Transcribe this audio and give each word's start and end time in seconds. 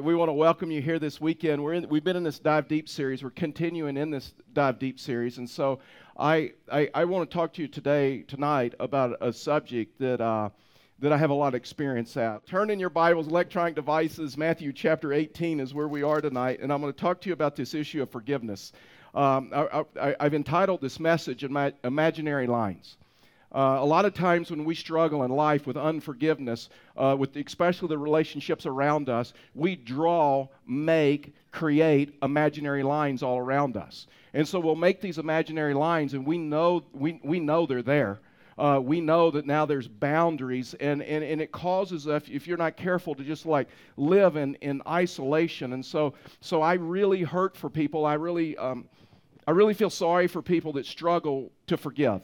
We 0.00 0.14
want 0.14 0.28
to 0.28 0.34
welcome 0.34 0.70
you 0.70 0.80
here 0.80 1.00
this 1.00 1.20
weekend. 1.20 1.64
We're 1.64 1.72
in, 1.72 1.88
we've 1.88 2.04
been 2.04 2.14
in 2.14 2.22
this 2.22 2.38
Dive 2.38 2.68
Deep 2.68 2.88
series. 2.88 3.24
We're 3.24 3.30
continuing 3.30 3.96
in 3.96 4.10
this 4.12 4.32
Dive 4.52 4.78
Deep 4.78 5.00
series. 5.00 5.38
And 5.38 5.50
so 5.50 5.80
I, 6.16 6.52
I, 6.70 6.88
I 6.94 7.04
want 7.04 7.28
to 7.28 7.34
talk 7.34 7.52
to 7.54 7.62
you 7.62 7.66
today, 7.66 8.22
tonight, 8.22 8.74
about 8.78 9.16
a 9.20 9.32
subject 9.32 9.98
that, 9.98 10.20
uh, 10.20 10.50
that 11.00 11.12
I 11.12 11.18
have 11.18 11.30
a 11.30 11.34
lot 11.34 11.48
of 11.48 11.54
experience 11.56 12.16
at. 12.16 12.46
Turn 12.46 12.70
in 12.70 12.78
your 12.78 12.90
Bibles, 12.90 13.26
electronic 13.26 13.74
devices, 13.74 14.36
Matthew 14.36 14.72
chapter 14.72 15.12
18 15.12 15.58
is 15.58 15.74
where 15.74 15.88
we 15.88 16.04
are 16.04 16.20
tonight. 16.20 16.60
And 16.62 16.72
I'm 16.72 16.80
going 16.80 16.92
to 16.92 17.00
talk 17.00 17.20
to 17.22 17.28
you 17.28 17.32
about 17.32 17.56
this 17.56 17.74
issue 17.74 18.00
of 18.00 18.08
forgiveness. 18.08 18.72
Um, 19.16 19.50
I, 20.00 20.14
have 20.20 20.34
entitled 20.34 20.80
this 20.80 21.00
message 21.00 21.42
in 21.42 21.72
Imaginary 21.82 22.46
Lines. 22.46 22.98
Uh, 23.54 23.78
a 23.80 23.84
lot 23.84 24.04
of 24.04 24.12
times 24.12 24.50
when 24.50 24.64
we 24.64 24.74
struggle 24.74 25.22
in 25.22 25.30
life 25.30 25.66
with 25.66 25.76
unforgiveness, 25.76 26.68
uh, 26.96 27.16
with 27.18 27.32
the, 27.32 27.42
especially 27.42 27.88
the 27.88 27.96
relationships 27.96 28.66
around 28.66 29.08
us, 29.08 29.32
we 29.54 29.74
draw, 29.74 30.46
make, 30.66 31.34
create 31.50 32.14
imaginary 32.22 32.82
lines 32.82 33.22
all 33.22 33.38
around 33.38 33.76
us. 33.76 34.06
And 34.34 34.46
so 34.46 34.60
we'll 34.60 34.76
make 34.76 35.00
these 35.00 35.16
imaginary 35.16 35.72
lines, 35.72 36.12
and 36.12 36.26
we 36.26 36.36
know, 36.36 36.84
we, 36.92 37.20
we 37.24 37.40
know 37.40 37.64
they're 37.64 37.82
there. 37.82 38.20
Uh, 38.58 38.80
we 38.82 39.00
know 39.00 39.30
that 39.30 39.46
now 39.46 39.64
there's 39.64 39.88
boundaries, 39.88 40.74
and, 40.74 41.02
and, 41.02 41.24
and 41.24 41.40
it 41.40 41.52
causes 41.52 42.06
us, 42.06 42.24
if 42.28 42.46
you're 42.46 42.58
not 42.58 42.76
careful, 42.76 43.14
to 43.14 43.22
just 43.22 43.46
like 43.46 43.68
live 43.96 44.36
in, 44.36 44.56
in 44.56 44.82
isolation. 44.86 45.72
And 45.72 45.84
so, 45.84 46.12
so 46.40 46.60
I 46.60 46.74
really 46.74 47.22
hurt 47.22 47.56
for 47.56 47.70
people. 47.70 48.04
I 48.04 48.14
really, 48.14 48.58
um, 48.58 48.88
I 49.46 49.52
really 49.52 49.74
feel 49.74 49.90
sorry 49.90 50.26
for 50.26 50.42
people 50.42 50.72
that 50.72 50.86
struggle 50.86 51.50
to 51.68 51.76
forgive. 51.76 52.20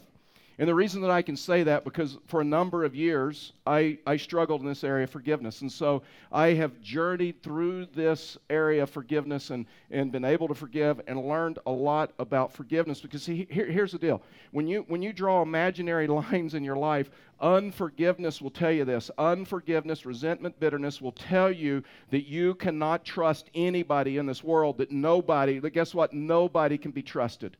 And 0.57 0.69
the 0.69 0.75
reason 0.75 1.01
that 1.01 1.11
I 1.11 1.21
can 1.21 1.35
say 1.35 1.63
that, 1.63 1.83
because 1.83 2.17
for 2.27 2.39
a 2.39 2.43
number 2.43 2.85
of 2.85 2.95
years, 2.95 3.51
I, 3.67 3.97
I 4.07 4.15
struggled 4.15 4.61
in 4.61 4.67
this 4.67 4.85
area 4.85 5.03
of 5.03 5.09
forgiveness. 5.09 5.59
And 5.59 5.71
so 5.71 6.01
I 6.31 6.53
have 6.53 6.79
journeyed 6.81 7.43
through 7.43 7.87
this 7.87 8.37
area 8.49 8.83
of 8.83 8.89
forgiveness 8.89 9.49
and, 9.49 9.65
and 9.91 10.13
been 10.13 10.23
able 10.23 10.47
to 10.47 10.55
forgive 10.55 11.01
and 11.07 11.27
learned 11.27 11.59
a 11.65 11.71
lot 11.71 12.13
about 12.19 12.53
forgiveness. 12.53 13.01
Because 13.01 13.23
see, 13.23 13.45
here, 13.49 13.65
here's 13.65 13.91
the 13.91 13.99
deal. 13.99 14.21
When 14.51 14.65
you, 14.65 14.85
when 14.87 15.01
you 15.01 15.11
draw 15.11 15.41
imaginary 15.41 16.07
lines 16.31 16.53
in 16.53 16.63
your 16.63 16.77
life, 16.77 17.11
unforgiveness 17.41 18.41
will 18.41 18.49
tell 18.49 18.71
you 18.71 18.85
this. 18.85 19.11
Unforgiveness, 19.17 20.05
resentment, 20.05 20.57
bitterness 20.61 21.01
will 21.01 21.11
tell 21.11 21.51
you 21.51 21.83
that 22.11 22.29
you 22.29 22.55
cannot 22.55 23.03
trust 23.03 23.49
anybody 23.55 24.17
in 24.19 24.25
this 24.25 24.41
world, 24.41 24.77
that 24.77 24.89
nobody, 24.89 25.59
that 25.59 25.71
guess 25.71 25.93
what? 25.93 26.13
Nobody 26.13 26.77
can 26.77 26.91
be 26.91 27.03
trusted. 27.03 27.57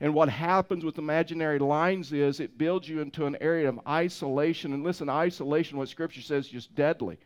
And 0.00 0.14
what 0.14 0.28
happens 0.28 0.84
with 0.84 0.98
imaginary 0.98 1.58
lines 1.58 2.12
is 2.12 2.40
it 2.40 2.58
builds 2.58 2.88
you 2.88 3.00
into 3.00 3.26
an 3.26 3.36
area 3.40 3.68
of 3.68 3.80
isolation. 3.88 4.72
And 4.72 4.84
listen, 4.84 5.08
isolation, 5.08 5.78
what 5.78 5.88
Scripture 5.88 6.20
says, 6.20 6.46
is 6.46 6.50
just 6.50 6.74
deadly. 6.74 7.18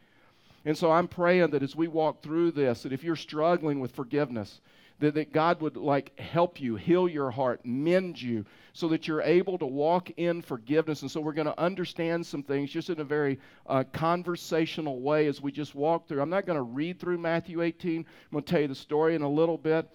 And 0.64 0.76
so 0.76 0.90
I'm 0.92 1.08
praying 1.08 1.50
that 1.50 1.62
as 1.62 1.74
we 1.74 1.88
walk 1.88 2.22
through 2.22 2.52
this, 2.52 2.82
that 2.82 2.92
if 2.92 3.02
you're 3.02 3.16
struggling 3.16 3.80
with 3.80 3.94
forgiveness, 3.94 4.60
that, 5.00 5.14
that 5.14 5.32
God 5.32 5.60
would 5.62 5.76
like 5.76 6.16
help 6.18 6.60
you, 6.60 6.76
heal 6.76 7.08
your 7.08 7.30
heart, 7.30 7.60
mend 7.64 8.20
you, 8.20 8.44
so 8.72 8.86
that 8.88 9.08
you're 9.08 9.22
able 9.22 9.58
to 9.58 9.66
walk 9.66 10.10
in 10.18 10.42
forgiveness. 10.42 11.02
And 11.02 11.10
so 11.10 11.20
we're 11.20 11.32
going 11.32 11.46
to 11.46 11.58
understand 11.58 12.24
some 12.24 12.42
things 12.42 12.70
just 12.70 12.90
in 12.90 13.00
a 13.00 13.04
very 13.04 13.38
uh, 13.66 13.84
conversational 13.92 15.00
way 15.00 15.26
as 15.26 15.40
we 15.40 15.50
just 15.50 15.74
walk 15.74 16.06
through. 16.06 16.20
I'm 16.20 16.30
not 16.30 16.46
going 16.46 16.58
to 16.58 16.62
read 16.62 17.00
through 17.00 17.18
Matthew 17.18 17.62
18. 17.62 18.00
I'm 18.00 18.06
going 18.30 18.44
to 18.44 18.50
tell 18.50 18.60
you 18.60 18.68
the 18.68 18.74
story 18.74 19.14
in 19.14 19.22
a 19.22 19.28
little 19.28 19.58
bit. 19.58 19.88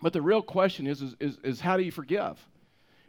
But 0.00 0.12
the 0.12 0.22
real 0.22 0.42
question 0.42 0.86
is, 0.86 1.00
is, 1.00 1.16
is, 1.20 1.38
is 1.42 1.60
how 1.60 1.76
do 1.76 1.82
you 1.82 1.92
forgive? 1.92 2.38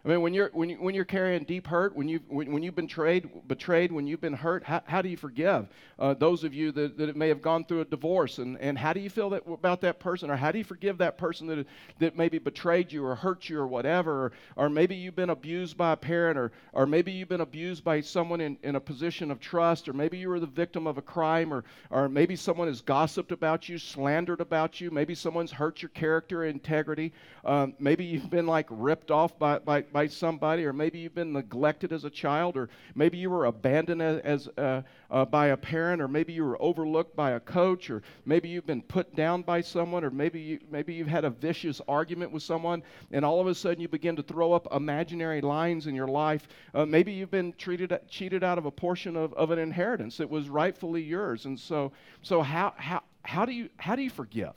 I 0.06 0.09
mean, 0.09 0.22
when 0.22 0.34
you're, 0.34 0.50
when, 0.53 0.70
you, 0.70 0.78
when 0.78 0.95
you're 0.95 1.06
carrying 1.06 1.44
deep 1.44 1.67
hurt, 1.67 1.95
when 1.95 2.08
you've, 2.08 2.22
when, 2.30 2.52
when 2.53 2.64
you've 2.64 2.76
been 2.76 2.86
betrayed, 2.86 3.30
betrayed, 3.48 3.92
when 3.92 4.08
you've 4.08 4.22
been 4.22 4.34
hurt, 4.34 4.64
how, 4.64 4.81
how 4.86 5.02
do 5.02 5.09
you 5.09 5.17
forgive? 5.17 5.67
Uh, 6.00 6.14
those 6.14 6.44
of 6.44 6.54
you 6.54 6.72
that, 6.72 6.98
that 6.98 7.16
may 7.17 7.28
have 7.28 7.42
gone 7.42 7.66
through 7.66 7.81
a 7.81 7.86
divorce, 7.86 8.38
and, 8.38 8.58
and 8.59 8.78
how 8.78 8.94
do 8.94 9.00
you 9.00 9.09
feel 9.09 9.30
that, 9.31 9.44
about 9.48 9.81
that 9.81 10.00
person? 10.00 10.30
Or 10.30 10.36
how 10.36 10.52
do 10.52 10.59
you 10.59 10.64
forgive 10.64 11.00
that 11.00 11.17
person 11.17 11.48
that, 11.48 11.66
that 12.00 12.16
maybe 12.16 12.38
betrayed 12.38 12.92
you 12.92 13.04
or 13.04 13.16
hurt 13.16 13.50
you 13.50 13.59
or 13.59 13.67
whatever? 13.67 14.26
Or, 14.26 14.31
or 14.56 14.70
maybe 14.70 14.95
you've 14.95 15.16
been 15.16 15.31
abused 15.31 15.76
by 15.76 15.94
a 15.94 15.98
parent, 15.98 16.38
or, 16.38 16.52
or 16.73 16.86
maybe 16.86 17.11
you've 17.11 17.30
been 17.30 17.42
abused 17.42 17.83
by 17.83 18.00
someone 18.00 18.39
in, 18.39 18.58
in 18.64 18.76
a 18.76 18.80
position 18.80 19.32
of 19.32 19.39
trust, 19.39 19.89
or 19.89 19.94
maybe 19.94 20.17
you 20.17 20.30
were 20.30 20.39
the 20.39 20.45
victim 20.45 20.88
of 20.88 20.98
a 20.98 21.02
crime, 21.02 21.54
or, 21.54 21.66
or 21.89 22.08
maybe 22.08 22.36
someone 22.36 22.67
has 22.67 22.82
gossiped 22.82 23.32
about 23.32 23.67
you, 23.67 23.77
slandered 23.77 24.39
about 24.39 24.80
you, 24.80 24.92
maybe 24.92 25.16
someone's 25.16 25.52
hurt 25.52 25.82
your 25.82 25.89
character 25.89 26.45
integrity. 26.45 27.11
Um, 27.44 27.73
maybe 27.80 28.05
you've 28.05 28.30
been 28.30 28.48
like 28.48 28.67
ripped 28.70 29.11
off 29.11 29.38
by, 29.38 29.60
by, 29.60 29.82
by 29.92 30.08
somebody, 30.08 30.65
or 30.65 30.73
maybe 30.73 30.99
you've 30.99 31.15
been 31.15 31.33
neglected 31.33 31.92
as 31.93 32.03
a 32.03 32.09
child, 32.09 32.58
or 32.58 32.70
maybe 32.95 33.17
you 33.17 33.30
were 33.30 33.45
abandoned 33.45 34.02
as, 34.02 34.20
as 34.21 34.48
uh, 34.58 34.81
uh, 35.09 35.25
by 35.25 35.48
a 35.48 35.58
parent, 35.58 36.02
or 36.02 36.08
maybe 36.08 36.33
you 36.33 36.43
were 36.43 36.61
overlooked 36.61 37.15
by 37.15 37.31
a 37.31 37.39
coach, 37.39 37.89
or 37.89 38.02
maybe 38.26 38.49
you've 38.49 38.65
been 38.65 38.81
put 38.81 39.15
down 39.15 39.42
by 39.42 39.61
someone, 39.61 40.03
or 40.03 40.09
maybe 40.09 40.39
you, 40.39 40.59
maybe 40.71 40.93
you've 40.93 41.08
had 41.08 41.26
a 41.26 41.30
vicious 41.30 41.81
argument 41.87 42.31
with 42.31 42.43
someone, 42.43 42.83
and 43.11 43.23
all 43.23 43.39
of 43.39 43.47
a 43.47 43.55
sudden 43.55 43.81
you 43.81 43.87
begin 43.87 44.15
to 44.15 44.23
throw 44.23 44.53
up 44.53 44.67
imaginary 44.73 45.42
lines 45.42 45.87
in 45.87 45.95
your 45.95 46.08
life. 46.08 46.47
Uh, 46.73 46.86
maybe 46.86 47.11
you've 47.11 47.31
been 47.31 47.53
treated 47.58 47.97
cheated 48.09 48.43
out 48.43 48.58
of 48.58 48.65
a 48.65 48.71
portion 48.71 49.15
of, 49.15 49.33
of 49.33 49.52
an 49.52 49.59
inheritance 49.59 50.17
that 50.17 50.30
was 50.30 50.49
rightfully 50.49 51.02
yours, 51.02 51.45
and 51.45 51.59
so 51.59 51.92
so 52.21 52.42
how 52.42 52.73
how 52.77 53.02
how 53.23 53.45
do 53.45 53.52
you 53.52 53.70
how 53.77 53.95
do 53.95 54.02
you 54.02 54.09
forgive? 54.09 54.53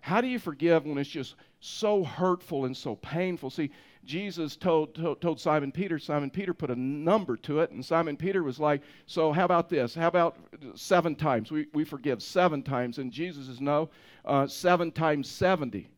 How 0.00 0.20
do 0.20 0.26
you 0.26 0.40
forgive 0.40 0.84
when 0.84 0.98
it's 0.98 1.08
just 1.08 1.36
so 1.60 2.02
hurtful 2.02 2.64
and 2.64 2.76
so 2.76 2.96
painful? 2.96 3.50
See, 3.50 3.70
Jesus 4.04 4.56
told, 4.56 4.94
told, 4.94 5.20
told, 5.20 5.40
Simon 5.40 5.70
Peter, 5.70 5.98
Simon 5.98 6.28
Peter 6.28 6.52
put 6.52 6.70
a 6.70 6.76
number 6.76 7.36
to 7.36 7.60
it, 7.60 7.70
and 7.70 7.84
Simon 7.84 8.16
Peter 8.16 8.42
was 8.42 8.58
like, 8.58 8.82
So, 9.06 9.32
how 9.32 9.44
about 9.44 9.68
this? 9.68 9.94
How 9.94 10.08
about 10.08 10.36
seven 10.74 11.14
times? 11.14 11.52
We, 11.52 11.66
we 11.72 11.84
forgive 11.84 12.22
seven 12.22 12.62
times. 12.62 12.98
And 12.98 13.12
Jesus 13.12 13.48
is 13.48 13.60
no, 13.60 13.90
uh, 14.24 14.46
seven 14.46 14.90
times 14.90 15.28
70. 15.28 15.88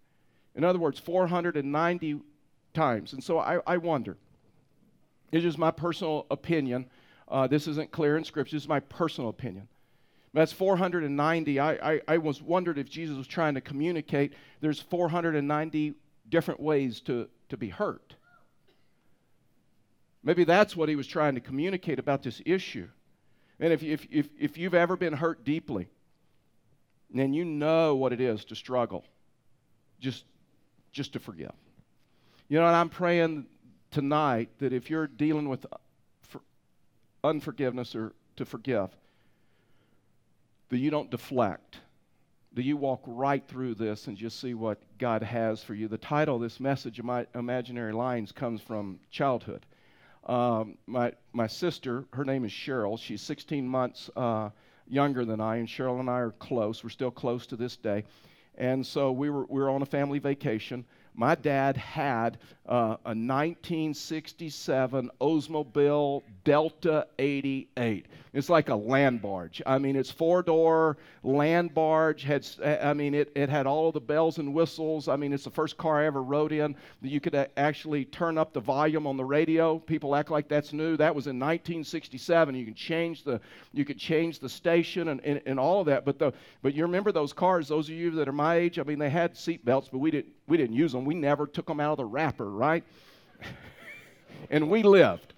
In 0.55 0.65
other 0.65 0.79
words, 0.79 0.99
490 0.99 2.21
times. 2.75 3.13
And 3.13 3.25
so 3.25 3.39
I, 3.39 3.61
I 3.67 3.77
wonder, 3.79 4.17
it's 5.33 5.43
just 5.43 5.59
my 5.59 5.71
personal 5.71 6.27
opinion. 6.31 6.87
Uh, 7.27 7.47
this 7.47 7.67
isn't 7.67 7.91
clear 7.91 8.17
in 8.17 8.25
Scripture, 8.25 8.57
this 8.57 8.65
is 8.65 8.69
my 8.69 8.81
personal 8.81 9.31
opinion. 9.31 9.67
That's 10.35 10.53
490. 10.53 11.61
I, 11.61 11.73
I, 11.75 12.01
I 12.09 12.19
was 12.19 12.43
wondered 12.43 12.77
if 12.77 12.91
Jesus 12.91 13.17
was 13.17 13.29
trying 13.29 13.55
to 13.55 13.61
communicate 13.61 14.33
there's 14.61 14.81
490 14.81 15.95
different 16.29 16.61
ways 16.61 17.01
to, 17.01 17.29
to 17.49 17.57
be 17.57 17.69
hurt. 17.69 18.15
Maybe 20.23 20.45
that's 20.45 20.75
what 20.75 20.89
he 20.89 20.97
was 20.97 21.07
trying 21.07 21.35
to 21.35 21.41
communicate 21.41 21.99
about 21.99 22.23
this 22.23 22.41
issue. 22.47 22.89
And 23.61 23.73
if, 23.73 23.83
if, 23.83 24.07
if, 24.11 24.29
if 24.39 24.59
you've 24.59 24.75
ever 24.75 24.97
been 24.97 25.13
hurt 25.13 25.45
deeply, 25.45 25.89
then 27.13 27.33
you 27.35 27.45
know 27.45 27.95
what 27.95 28.13
it 28.13 28.21
is 28.21 28.45
to 28.47 28.57
struggle, 28.57 29.05
just, 30.01 30.25
just 30.93 31.13
to 31.13 31.21
forgive. 31.21 31.53
You 32.49 32.59
know, 32.59 32.67
and 32.67 32.75
I'm 32.75 32.89
praying 32.89 33.47
tonight 33.91 34.49
that 34.59 34.73
if 34.73 34.91
you're 34.91 35.07
dealing 35.07 35.49
with 35.49 35.67
uh, 35.73 36.39
unforgiveness 37.23 37.95
or 37.95 38.13
to 38.37 38.45
forgive, 38.45 38.91
that 40.71 40.79
you 40.79 40.91
don't 40.91 41.11
deflect, 41.11 41.79
that 42.55 42.65
you 42.65 42.77
walk 42.77 43.03
right 43.07 43.47
through 43.47 43.75
this 43.75 44.07
and 44.07 44.17
just 44.17 44.41
see 44.41 44.55
what 44.55 44.79
God 44.99 45.23
has 45.23 45.63
for 45.63 45.75
you. 45.75 45.89
The 45.89 45.99
title 45.99 46.37
of 46.37 46.43
this 46.43 46.61
message, 46.61 47.01
Imaginary 47.35 47.93
Lines, 47.93 48.33
comes 48.33 48.61
from 48.61 49.01
childhood. 49.11 49.67
Um, 50.27 50.79
my, 50.87 51.13
my 51.33 51.49
sister, 51.49 52.05
her 52.13 52.25
name 52.25 52.45
is 52.45 52.53
Cheryl. 52.53 52.99
She's 52.99 53.23
16 53.23 53.69
months 53.69 54.09
uh, 54.17 54.51
younger 54.89 55.25
than 55.25 55.41
I, 55.41 55.57
and 55.57 55.69
Cheryl 55.69 56.01
and 56.01 56.09
I 56.09 56.21
are 56.21 56.31
close. 56.33 56.83
We're 56.83 56.91
still 56.91 57.11
close 57.11 57.47
to 57.49 57.57
this 57.57 57.77
day. 57.77 58.05
And 58.57 58.87
so 58.87 59.11
we 59.11 59.31
were, 59.31 59.45
we 59.47 59.61
were 59.61 59.71
on 59.71 59.83
a 59.83 59.87
family 59.87 60.21
vacation 60.21 60.85
my 61.15 61.35
dad 61.35 61.77
had 61.77 62.39
uh, 62.67 62.97
a 63.05 63.15
1967 63.15 65.11
Oldsmobile 65.21 66.23
Delta 66.45 67.07
88. 67.19 68.07
It's 68.33 68.49
like 68.49 68.69
a 68.69 68.75
land 68.75 69.23
barge. 69.23 69.63
I 69.65 69.79
mean, 69.79 69.95
it's 69.95 70.11
four 70.11 70.43
door 70.43 70.97
land 71.23 71.73
barge. 71.73 72.25
Had 72.25 72.45
I 72.65 72.93
mean, 72.93 73.15
it, 73.15 73.31
it 73.37 73.49
had 73.49 73.67
all 73.67 73.89
of 73.89 73.95
the 73.95 74.01
bells 74.01 74.39
and 74.39 74.53
whistles. 74.53 75.09
I 75.09 75.15
mean, 75.15 75.33
it's 75.33 75.45
the 75.45 75.51
first 75.51 75.77
car 75.77 76.03
I 76.03 76.07
ever 76.07 76.23
rode 76.23 76.51
in. 76.53 76.75
You 77.01 77.21
could 77.21 77.49
actually 77.57 78.07
turn 78.07 78.37
up 78.37 78.53
the 78.53 78.61
volume 78.61 79.07
on 79.07 79.17
the 79.17 79.25
radio. 79.25 79.79
People 79.79 80.17
act 80.17 80.31
like 80.31 80.49
that's 80.49 80.73
new. 80.73 80.97
That 80.97 81.15
was 81.15 81.27
in 81.27 81.39
1967. 81.39 82.55
You 82.57 82.65
can 82.65 82.75
change 82.75 83.23
the 83.23 83.41
you 83.73 83.85
could 83.85 83.99
change 83.99 84.41
the 84.41 84.49
station 84.49 85.09
and, 85.09 85.21
and, 85.21 85.41
and 85.47 85.61
all 85.61 85.81
of 85.81 85.87
that. 85.87 86.05
But 86.05 86.19
the 86.19 86.33
but 86.63 86.75
you 86.75 86.83
remember 86.83 87.13
those 87.13 87.33
cars? 87.33 87.69
Those 87.69 87.89
of 87.89 87.95
you 87.95 88.11
that 88.13 88.29
are 88.29 88.33
my 88.33 88.57
age, 88.57 88.79
I 88.79 88.83
mean, 88.83 88.99
they 88.99 89.11
had 89.11 89.37
seat 89.37 89.65
belts, 89.65 89.89
but 89.93 89.99
we 89.99 90.11
didn't 90.11 90.33
we 90.47 90.57
didn't 90.57 90.77
use 90.77 90.93
them. 90.93 91.05
We 91.05 91.15
never 91.15 91.47
took 91.47 91.67
them 91.67 91.81
out 91.81 91.93
of 91.93 91.97
the 91.99 92.05
wrapper, 92.05 92.51
right? 92.51 92.85
and 94.51 94.71
we 94.71 94.83
lived. 94.83 95.33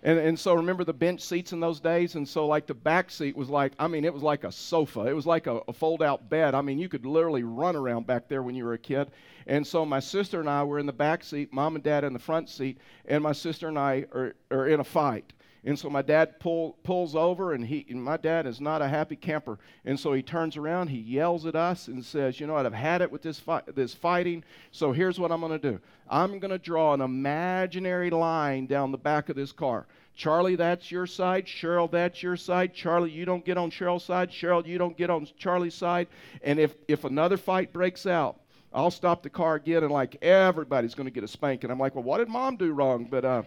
and, 0.03 0.19
and 0.19 0.39
so 0.39 0.55
remember 0.55 0.85
the 0.85 0.93
bench 0.93 1.21
seats 1.21 1.53
in 1.53 1.61
those 1.61 1.81
days? 1.81 2.15
And 2.15 2.29
so, 2.29 2.47
like, 2.47 2.67
the 2.67 2.75
back 2.75 3.11
seat 3.11 3.37
was 3.37 3.49
like, 3.49 3.73
I 3.79 3.89
mean, 3.89 4.05
it 4.05 4.13
was 4.13 4.23
like 4.23 4.45
a 4.45 4.53
sofa. 4.53 5.03
It 5.03 5.15
was 5.15 5.27
like 5.27 5.47
a, 5.47 5.61
a 5.69 5.73
fold 5.73 6.03
out 6.03 6.29
bed. 6.29 6.55
I 6.55 6.61
mean, 6.61 6.79
you 6.79 6.89
could 6.89 7.07
literally 7.07 7.43
run 7.43 7.77
around 7.77 8.07
back 8.07 8.29
there 8.29 8.43
when 8.43 8.55
you 8.55 8.65
were 8.65 8.75
a 8.75 8.79
kid. 8.79 9.11
And 9.47 9.67
so, 9.67 9.87
my 9.87 10.01
sister 10.01 10.41
and 10.41 10.49
I 10.49 10.63
were 10.65 10.79
in 10.79 10.87
the 10.87 10.93
back 10.93 11.25
seat, 11.25 11.53
mom 11.53 11.75
and 11.75 11.85
dad 11.85 12.05
in 12.05 12.13
the 12.13 12.19
front 12.19 12.49
seat, 12.49 12.79
and 13.07 13.23
my 13.23 13.33
sister 13.33 13.69
and 13.69 13.79
I 13.79 14.07
are, 14.13 14.35
are 14.51 14.69
in 14.69 14.81
a 14.81 14.85
fight 14.85 15.33
And 15.65 15.79
so 15.79 15.89
my 15.89 16.03
dad 16.03 16.41
pull, 16.41 16.77
pulls 16.83 17.15
over, 17.15 17.53
and 17.53 17.65
he 17.65 17.87
and 17.89 18.03
my 18.03 18.17
dad 18.17 18.47
is 18.47 18.61
not 18.61 18.83
a 18.83 18.89
happy 18.89 19.15
camper. 19.15 19.61
And 19.85 19.99
so 19.99 20.13
he 20.13 20.21
turns 20.21 20.57
around, 20.57 20.89
he 20.89 20.99
yells 20.99 21.47
at 21.47 21.55
us, 21.55 21.87
and 21.87 22.05
says, 22.05 22.41
"You 22.41 22.49
know 22.49 22.55
what? 22.55 22.67
I've 22.67 22.73
had 22.73 23.01
it 23.01 23.13
with 23.13 23.23
this 23.23 23.39
fi- 23.39 23.63
this 23.73 23.95
fighting. 23.95 24.43
So 24.73 24.91
here's 24.91 25.21
what 25.21 25.31
I'm 25.31 25.41
going 25.41 25.53
to 25.53 25.71
do. 25.71 25.81
I'm 26.11 26.41
going 26.41 26.51
to 26.51 26.59
draw 26.59 26.95
an 26.95 27.01
imaginary 27.01 28.11
line 28.11 28.67
down 28.67 28.91
the 28.91 28.99
back 28.99 29.29
of 29.29 29.37
this 29.37 29.53
car. 29.53 29.87
Charlie, 30.15 30.57
that's 30.57 30.91
your 30.91 31.07
side. 31.07 31.47
Cheryl, 31.47 31.91
that's 31.91 32.23
your 32.23 32.37
side. 32.37 32.75
Charlie, 32.75 33.11
you 33.11 33.25
don't 33.25 33.45
get 33.45 33.57
on 33.57 33.71
Cheryl's 33.71 34.05
side. 34.05 34.31
Cheryl, 34.31 34.67
you 34.67 34.79
don't 34.79 34.97
get 34.97 35.11
on 35.11 35.29
Charlie's 35.39 35.75
side. 35.75 36.09
And 36.43 36.59
if 36.59 36.75
if 36.89 37.05
another 37.05 37.37
fight 37.37 37.73
breaks 37.73 38.05
out, 38.05 38.41
I'll 38.75 38.91
stop 38.91 39.23
the 39.23 39.31
car 39.31 39.55
again, 39.55 39.85
and 39.85 39.93
like 39.93 40.17
everybody's 40.23 40.95
going 40.95 41.07
to 41.07 41.13
get 41.13 41.23
a 41.23 41.29
spanking. 41.29 41.71
And 41.71 41.73
I'm 41.73 41.79
like, 41.79 41.95
well, 41.95 42.05
what 42.05 42.19
did 42.19 42.29
mom 42.29 42.57
do 42.57 42.73
wrong? 42.73 43.07
But 43.11 43.25
uh, 43.25 43.43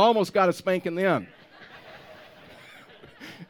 almost 0.00 0.32
got 0.32 0.48
a 0.48 0.52
spanking 0.52 0.94
then. 0.94 1.28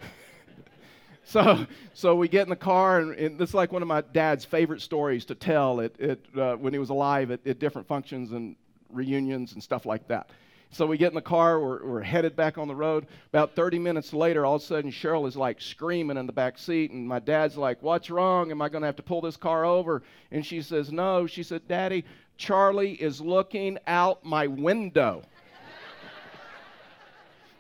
so, 1.25 1.67
so 1.95 2.15
we 2.17 2.29
get 2.29 2.43
in 2.43 2.49
the 2.49 2.57
car, 2.57 3.01
and, 3.01 3.15
and 3.15 3.39
this 3.39 3.51
is 3.51 3.55
like 3.55 3.73
one 3.73 3.83
of 3.83 3.89
my 3.89 4.01
dad's 4.01 4.45
favorite 4.45 4.81
stories 4.81 5.25
to 5.27 5.35
tell 5.35 5.81
at, 5.81 5.99
at, 6.01 6.19
uh, 6.37 6.57
when 6.57 6.73
he 6.73 6.79
was 6.79 6.91
alive 6.91 7.31
at, 7.31 7.47
at 7.47 7.59
different 7.59 7.87
functions 7.87 8.33
and 8.33 8.57
reunions 8.91 9.53
and 9.53 9.63
stuff 9.63 9.87
like 9.87 10.09
that. 10.09 10.31
So 10.75 10.87
we 10.87 10.97
get 10.97 11.09
in 11.09 11.15
the 11.15 11.21
car, 11.21 11.61
we're, 11.61 11.85
we're, 11.85 12.01
headed 12.01 12.35
back 12.35 12.57
on 12.57 12.67
the 12.67 12.75
road. 12.75 13.07
About 13.29 13.55
30 13.55 13.79
minutes 13.79 14.15
later, 14.15 14.47
all 14.47 14.55
of 14.55 14.63
a 14.63 14.65
sudden, 14.65 14.91
Cheryl 14.91 15.29
is 15.29 15.37
like 15.37 15.61
screaming 15.61 16.17
in 16.17 16.27
the 16.27 16.33
back 16.33 16.59
seat, 16.59 16.91
and 16.93 17.07
my 17.07 17.19
dad's 17.19 17.59
like, 17.59 17.83
What's 17.83 18.09
wrong? 18.09 18.51
Am 18.51 18.63
I 18.63 18.71
going 18.71 18.81
to 18.81 18.87
have 18.87 18.97
to 18.97 19.03
pull 19.03 19.21
this 19.21 19.37
car 19.37 19.67
over? 19.67 20.03
And 20.31 20.45
she 20.45 20.63
says, 20.63 20.91
No. 20.91 21.27
She 21.27 21.43
said, 21.43 21.69
Daddy, 21.69 22.07
Charlie 22.39 22.95
is 22.95 23.21
looking 23.21 23.79
out 23.87 24.25
my 24.25 24.47
window. 24.47 25.23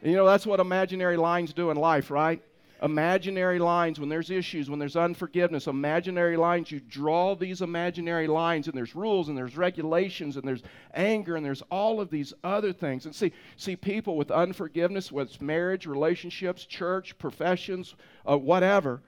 You 0.02 0.16
know, 0.16 0.26
that's 0.26 0.46
what 0.46 0.58
imaginary 0.58 1.16
lines 1.16 1.52
do 1.52 1.70
in 1.70 1.76
life, 1.76 2.10
right? 2.10 2.42
Imaginary 2.82 3.60
lines, 3.60 4.00
when 4.00 4.08
there's 4.08 4.30
issues, 4.30 4.68
when 4.68 4.80
there's 4.80 4.96
unforgiveness, 4.96 5.68
imaginary 5.68 6.36
lines, 6.36 6.72
you 6.72 6.80
draw 6.80 7.36
these 7.36 7.62
imaginary 7.62 8.26
lines, 8.26 8.66
and 8.66 8.76
there's 8.76 8.96
rules, 8.96 9.28
and 9.28 9.38
there's 9.38 9.56
regulations, 9.56 10.36
and 10.36 10.42
there's 10.46 10.64
anger, 10.92 11.36
and 11.36 11.46
there's 11.46 11.62
all 11.70 12.00
of 12.00 12.10
these 12.10 12.34
other 12.42 12.72
things. 12.72 13.06
And 13.06 13.14
see, 13.14 13.32
see 13.56 13.76
people 13.76 14.16
with 14.16 14.32
unforgiveness, 14.32 15.12
whether 15.12 15.30
it's 15.30 15.40
marriage, 15.40 15.86
relationships, 15.86 16.64
church, 16.64 17.16
professions, 17.18 17.94
uh, 18.28 18.36
whatever, 18.36 19.00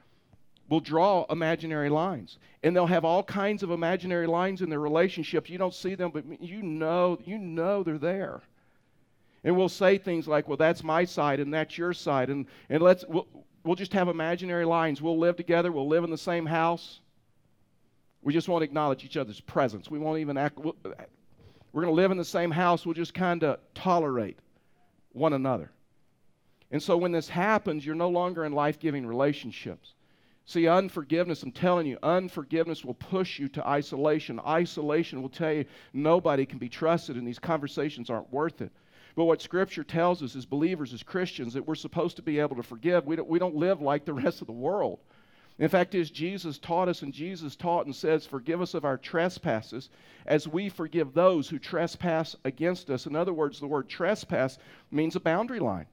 will 0.69 0.79
draw 0.79 1.27
imaginary 1.29 1.91
lines. 1.91 2.39
And 2.63 2.77
they'll 2.77 2.87
have 2.87 3.05
all 3.05 3.25
kinds 3.25 3.65
of 3.65 3.73
imaginary 3.73 4.29
lines 4.29 4.63
in 4.63 4.71
their 4.71 4.79
relationships. 4.79 5.51
You 5.51 5.59
don't 5.59 5.75
see 5.75 5.97
them, 5.97 6.13
but 6.13 6.41
you 6.41 6.63
know, 6.63 7.19
you 7.25 7.39
know 7.39 7.83
they're 7.83 7.99
there. 7.99 8.43
And 9.45 9.57
we'll 9.57 9.69
say 9.69 9.99
things 9.99 10.27
like, 10.27 10.49
well, 10.49 10.57
that's 10.57 10.83
my 10.83 11.05
side 11.05 11.39
and 11.39 11.53
that's 11.53 11.77
your 11.77 11.93
side. 11.93 12.31
And, 12.31 12.47
and 12.71 12.83
let's, 12.83 13.05
we'll, 13.07 13.29
we'll 13.63 13.77
just 13.77 13.93
have 13.93 14.09
imaginary 14.09 14.65
lines. 14.65 15.03
We'll 15.03 15.19
live 15.19 15.37
together. 15.37 15.71
We'll 15.71 15.87
live 15.87 16.03
in 16.03 16.11
the 16.11 16.19
same 16.19 16.47
house. 16.47 17.01
We 18.23 18.33
just 18.33 18.49
won't 18.49 18.65
acknowledge 18.65 19.05
each 19.05 19.19
other's 19.19 19.41
presence. 19.41 19.91
We 19.91 19.99
won't 19.99 20.19
even 20.19 20.39
act. 20.39 20.59
We'll, 20.59 20.77
we're 21.73 21.83
going 21.83 21.95
to 21.95 22.01
live 22.01 22.11
in 22.11 22.17
the 22.17 22.25
same 22.25 22.51
house. 22.51 22.87
We'll 22.87 22.95
just 22.95 23.13
kind 23.13 23.45
of 23.45 23.59
tolerate 23.75 24.39
one 25.13 25.35
another. 25.35 25.71
And 26.71 26.83
so 26.83 26.97
when 26.97 27.13
this 27.13 27.29
happens, 27.29 27.85
you're 27.85 27.95
no 27.95 28.09
longer 28.09 28.47
in 28.47 28.53
life 28.53 28.81
giving 28.81 29.07
relationships. 29.07 29.95
See, 30.47 30.67
unforgiveness, 30.69 31.43
I'm 31.43 31.53
telling 31.53 31.87
you, 31.87 31.99
unforgiveness 32.03 32.85
will 32.85 32.95
push 32.95 33.39
you 33.39 33.49
to 33.51 33.67
isolation. 33.67 34.41
Isolation 34.47 35.23
will 35.23 35.29
tell 35.29 35.53
you 35.53 35.65
nobody 35.93 36.45
can 36.47 36.59
be 36.59 36.69
trusted, 36.69 37.17
and 37.17 37.27
these 37.27 37.39
conversations 37.39 38.11
aren't 38.11 38.33
worth 38.33 38.61
it. 38.61 38.73
But 39.17 39.25
what 39.25 39.43
Scripture 39.43 39.85
tells 39.85 40.23
us 40.23 40.35
as 40.35 40.45
believers, 40.45 40.93
as 40.93 41.03
Christians, 41.03 41.55
that 41.55 41.67
we're 41.67 41.77
supposed 41.77 42.17
to 42.17 42.23
be 42.23 42.41
able 42.41 42.57
to 42.57 42.63
forgive. 42.63 43.07
We 43.07 43.17
don't, 43.17 43.29
we 43.29 43.39
don't 43.39 43.55
live 43.55 43.81
like 43.81 44.05
the 44.05 44.13
rest 44.13 44.41
of 44.41 44.47
the 44.47 44.53
world. 44.53 44.99
In 45.57 45.69
fact, 45.69 45.95
as 45.95 46.11
Jesus 46.11 46.59
taught 46.59 46.89
us, 46.89 47.03
and 47.03 47.13
Jesus 47.13 47.55
taught 47.55 47.87
and 47.87 47.95
says, 47.95 48.27
Forgive 48.27 48.61
us 48.61 48.75
of 48.75 48.85
our 48.85 48.99
trespasses 48.99 49.89
as 50.27 50.49
we 50.49 50.69
forgive 50.69 51.15
those 51.15 51.49
who 51.49 51.61
trespass 51.61 52.35
against 52.45 52.91
us. 52.91 53.07
In 53.07 53.15
other 53.15 53.33
words, 53.33 53.61
the 53.61 53.69
word 53.69 53.89
trespass 53.89 54.59
means 54.91 55.15
a 55.15 55.21
boundary 55.21 55.61
line. 55.61 55.87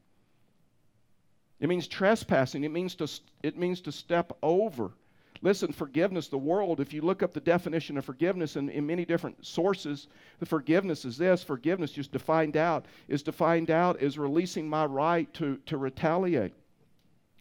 It 1.59 1.69
means 1.69 1.87
trespassing. 1.87 2.63
It 2.63 2.71
means 2.71 2.95
to, 2.95 3.07
it 3.43 3.55
means 3.55 3.81
to 3.81 3.91
step 3.91 4.35
over 4.41 4.93
Listen, 5.43 5.71
forgiveness, 5.71 6.27
the 6.27 6.37
world, 6.37 6.79
if 6.79 6.93
you 6.93 7.01
look 7.01 7.23
up 7.23 7.33
the 7.33 7.39
definition 7.39 7.97
of 7.97 8.05
forgiveness 8.05 8.55
in, 8.55 8.69
in 8.69 8.85
many 8.85 9.05
different 9.05 9.43
sources, 9.43 10.07
the 10.39 10.45
forgiveness 10.45 11.03
is 11.03 11.17
this 11.17 11.43
forgiveness, 11.43 11.91
just 11.91 12.11
defined 12.11 12.55
out, 12.55 12.85
is 13.07 13.23
defined 13.23 13.71
out 13.71 13.99
as 14.01 14.19
releasing 14.19 14.69
my 14.69 14.85
right 14.85 15.33
to, 15.33 15.57
to 15.65 15.77
retaliate. 15.77 16.53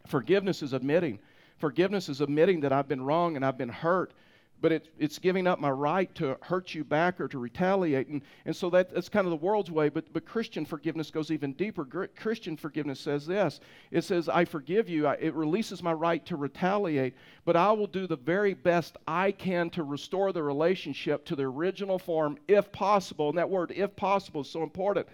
Forgiveness 0.07 0.63
is 0.63 0.73
admitting. 0.73 1.19
Forgiveness 1.57 2.09
is 2.09 2.21
admitting 2.21 2.61
that 2.61 2.73
I've 2.73 2.87
been 2.87 3.03
wrong 3.03 3.35
and 3.35 3.45
I've 3.45 3.57
been 3.57 3.69
hurt 3.69 4.13
but 4.61 4.71
it, 4.71 4.87
it's 4.97 5.17
giving 5.17 5.47
up 5.47 5.59
my 5.59 5.69
right 5.69 6.13
to 6.15 6.37
hurt 6.41 6.73
you 6.73 6.83
back 6.83 7.19
or 7.19 7.27
to 7.27 7.39
retaliate. 7.39 8.07
And, 8.07 8.21
and 8.45 8.55
so 8.55 8.69
that, 8.69 8.93
that's 8.93 9.09
kind 9.09 9.25
of 9.25 9.31
the 9.31 9.37
world's 9.37 9.71
way, 9.71 9.89
but, 9.89 10.13
but 10.13 10.25
Christian 10.25 10.65
forgiveness 10.65 11.09
goes 11.09 11.31
even 11.31 11.53
deeper. 11.53 11.83
Christian 12.15 12.55
forgiveness 12.55 12.99
says 12.99 13.25
this 13.25 13.59
it 13.89 14.03
says, 14.03 14.29
I 14.29 14.45
forgive 14.45 14.87
you. 14.87 15.07
I, 15.07 15.15
it 15.15 15.33
releases 15.33 15.81
my 15.81 15.93
right 15.93 16.25
to 16.27 16.35
retaliate, 16.35 17.15
but 17.43 17.55
I 17.55 17.71
will 17.71 17.87
do 17.87 18.05
the 18.07 18.15
very 18.15 18.53
best 18.53 18.97
I 19.07 19.31
can 19.31 19.69
to 19.71 19.83
restore 19.83 20.31
the 20.31 20.43
relationship 20.43 21.25
to 21.25 21.35
the 21.35 21.43
original 21.43 21.97
form 21.97 22.37
if 22.47 22.71
possible. 22.71 23.29
And 23.29 23.37
that 23.37 23.49
word, 23.49 23.73
if 23.75 23.95
possible, 23.95 24.41
is 24.41 24.49
so 24.49 24.63
important. 24.63 25.07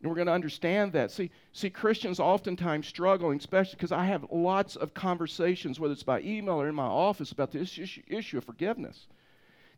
And 0.00 0.08
we're 0.08 0.16
going 0.16 0.28
to 0.28 0.32
understand 0.32 0.92
that. 0.92 1.10
See, 1.10 1.30
see, 1.52 1.70
Christians 1.70 2.20
oftentimes 2.20 2.86
struggle, 2.86 3.32
especially 3.32 3.74
because 3.74 3.90
I 3.90 4.04
have 4.04 4.26
lots 4.30 4.76
of 4.76 4.94
conversations, 4.94 5.80
whether 5.80 5.92
it's 5.92 6.04
by 6.04 6.20
email 6.20 6.60
or 6.60 6.68
in 6.68 6.74
my 6.74 6.84
office, 6.84 7.32
about 7.32 7.50
this 7.50 7.78
issue, 7.78 8.02
issue 8.06 8.38
of 8.38 8.44
forgiveness. 8.44 9.06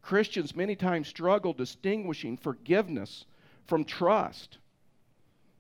Christians 0.03 0.55
many 0.55 0.77
times 0.77 1.09
struggle 1.09 1.53
distinguishing 1.53 2.37
forgiveness 2.37 3.25
from 3.67 3.85
trust. 3.85 4.59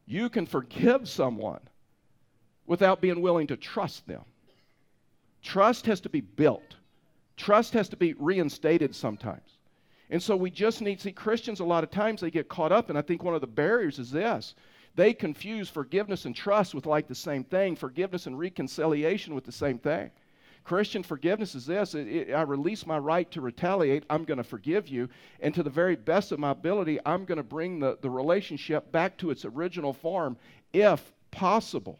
You 0.06 0.28
can 0.28 0.44
forgive 0.46 1.08
someone 1.08 1.60
without 2.66 3.00
being 3.00 3.20
willing 3.22 3.46
to 3.48 3.56
trust 3.56 4.06
them. 4.06 4.22
Trust 5.42 5.86
has 5.86 6.00
to 6.00 6.08
be 6.10 6.20
built, 6.20 6.76
trust 7.36 7.72
has 7.72 7.88
to 7.90 7.96
be 7.96 8.12
reinstated 8.14 8.94
sometimes. 8.94 9.56
And 10.10 10.22
so 10.22 10.36
we 10.36 10.50
just 10.50 10.82
need, 10.82 11.00
see, 11.00 11.12
Christians 11.12 11.60
a 11.60 11.64
lot 11.64 11.84
of 11.84 11.90
times 11.90 12.20
they 12.20 12.30
get 12.30 12.48
caught 12.48 12.72
up, 12.72 12.90
and 12.90 12.98
I 12.98 13.02
think 13.02 13.22
one 13.22 13.34
of 13.34 13.40
the 13.40 13.46
barriers 13.46 13.98
is 13.98 14.10
this. 14.10 14.54
They 14.96 15.14
confuse 15.14 15.68
forgiveness 15.68 16.24
and 16.24 16.34
trust 16.34 16.74
with 16.74 16.84
like 16.84 17.06
the 17.06 17.14
same 17.14 17.44
thing, 17.44 17.76
forgiveness 17.76 18.26
and 18.26 18.38
reconciliation 18.38 19.34
with 19.34 19.44
the 19.44 19.52
same 19.52 19.78
thing. 19.78 20.10
Christian 20.64 21.02
forgiveness 21.02 21.54
is 21.54 21.64
this 21.64 21.94
it, 21.94 22.06
it, 22.06 22.32
I 22.32 22.42
release 22.42 22.84
my 22.84 22.98
right 22.98 23.30
to 23.30 23.40
retaliate. 23.40 24.04
I'm 24.10 24.24
going 24.24 24.38
to 24.38 24.44
forgive 24.44 24.88
you. 24.88 25.08
And 25.40 25.54
to 25.54 25.62
the 25.62 25.70
very 25.70 25.96
best 25.96 26.32
of 26.32 26.38
my 26.38 26.50
ability, 26.50 26.98
I'm 27.06 27.24
going 27.24 27.38
to 27.38 27.44
bring 27.44 27.78
the, 27.78 27.96
the 28.00 28.10
relationship 28.10 28.92
back 28.92 29.16
to 29.18 29.30
its 29.30 29.44
original 29.44 29.92
form 29.92 30.36
if 30.72 31.12
possible. 31.30 31.98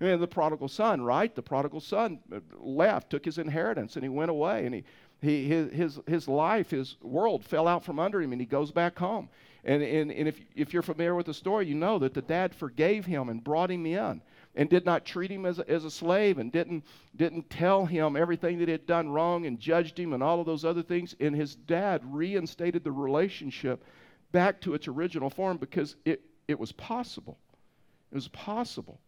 Mean, 0.00 0.18
the 0.18 0.26
prodigal 0.26 0.68
son, 0.68 1.02
right? 1.02 1.34
The 1.34 1.42
prodigal 1.42 1.80
son 1.80 2.20
uh, 2.34 2.40
left, 2.58 3.10
took 3.10 3.24
his 3.24 3.36
inheritance, 3.36 3.96
and 3.96 4.02
he 4.02 4.08
went 4.08 4.30
away. 4.30 4.64
And 4.64 4.74
he 4.74 4.84
he, 5.22 5.46
his, 5.46 5.72
his, 5.72 6.00
his 6.06 6.28
life, 6.28 6.70
his 6.70 6.96
world 7.02 7.44
fell 7.44 7.68
out 7.68 7.84
from 7.84 7.98
under 7.98 8.20
him, 8.20 8.32
and 8.32 8.40
he 8.40 8.46
goes 8.46 8.70
back 8.70 8.98
home. 8.98 9.28
And, 9.64 9.82
and, 9.82 10.10
and 10.10 10.26
if, 10.26 10.40
if 10.54 10.72
you're 10.72 10.82
familiar 10.82 11.14
with 11.14 11.26
the 11.26 11.34
story, 11.34 11.66
you 11.66 11.74
know 11.74 11.98
that 11.98 12.14
the 12.14 12.22
dad 12.22 12.54
forgave 12.54 13.04
him 13.04 13.28
and 13.28 13.44
brought 13.44 13.70
him 13.70 13.84
in 13.84 14.22
and 14.54 14.70
did 14.70 14.86
not 14.86 15.04
treat 15.04 15.30
him 15.30 15.44
as 15.44 15.58
a, 15.58 15.70
as 15.70 15.84
a 15.84 15.90
slave 15.90 16.38
and 16.38 16.50
didn't, 16.50 16.84
didn't 17.14 17.50
tell 17.50 17.84
him 17.84 18.16
everything 18.16 18.58
that 18.58 18.68
he 18.68 18.72
had 18.72 18.86
done 18.86 19.10
wrong 19.10 19.44
and 19.44 19.60
judged 19.60 19.98
him 19.98 20.14
and 20.14 20.22
all 20.22 20.40
of 20.40 20.46
those 20.46 20.64
other 20.64 20.82
things. 20.82 21.14
And 21.20 21.36
his 21.36 21.54
dad 21.54 22.00
reinstated 22.06 22.82
the 22.82 22.92
relationship 22.92 23.84
back 24.32 24.62
to 24.62 24.72
its 24.72 24.88
original 24.88 25.28
form 25.28 25.58
because 25.58 25.96
it, 26.06 26.22
it 26.48 26.58
was 26.58 26.72
possible. 26.72 27.38
It 28.10 28.14
was 28.14 28.28
possible. 28.28 28.98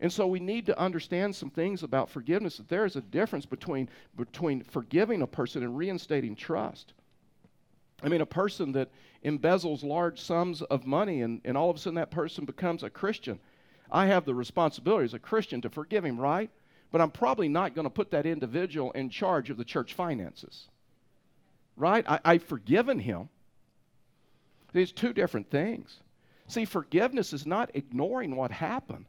And 0.00 0.12
so 0.12 0.26
we 0.26 0.38
need 0.38 0.66
to 0.66 0.78
understand 0.78 1.34
some 1.34 1.50
things 1.50 1.82
about 1.82 2.08
forgiveness 2.08 2.58
that 2.58 2.68
there 2.68 2.84
is 2.84 2.96
a 2.96 3.00
difference 3.00 3.46
between, 3.46 3.88
between 4.16 4.62
forgiving 4.62 5.22
a 5.22 5.26
person 5.26 5.62
and 5.64 5.76
reinstating 5.76 6.36
trust. 6.36 6.92
I 8.02 8.08
mean, 8.08 8.20
a 8.20 8.26
person 8.26 8.72
that 8.72 8.90
embezzles 9.24 9.82
large 9.82 10.20
sums 10.20 10.62
of 10.62 10.86
money 10.86 11.22
and, 11.22 11.40
and 11.44 11.56
all 11.56 11.68
of 11.68 11.76
a 11.76 11.78
sudden 11.80 11.96
that 11.96 12.12
person 12.12 12.44
becomes 12.44 12.84
a 12.84 12.90
Christian. 12.90 13.40
I 13.90 14.06
have 14.06 14.24
the 14.24 14.34
responsibility 14.34 15.04
as 15.04 15.14
a 15.14 15.18
Christian 15.18 15.60
to 15.62 15.70
forgive 15.70 16.04
him, 16.04 16.18
right? 16.18 16.50
But 16.92 17.00
I'm 17.00 17.10
probably 17.10 17.48
not 17.48 17.74
going 17.74 17.86
to 17.86 17.90
put 17.90 18.12
that 18.12 18.24
individual 18.26 18.92
in 18.92 19.10
charge 19.10 19.50
of 19.50 19.56
the 19.56 19.64
church 19.64 19.94
finances. 19.94 20.68
Right? 21.76 22.04
I, 22.08 22.20
I've 22.24 22.44
forgiven 22.44 23.00
him. 23.00 23.28
These 24.72 24.92
two 24.92 25.12
different 25.12 25.50
things. 25.50 25.96
See, 26.46 26.64
forgiveness 26.64 27.32
is 27.32 27.46
not 27.46 27.70
ignoring 27.74 28.36
what 28.36 28.50
happened. 28.50 29.06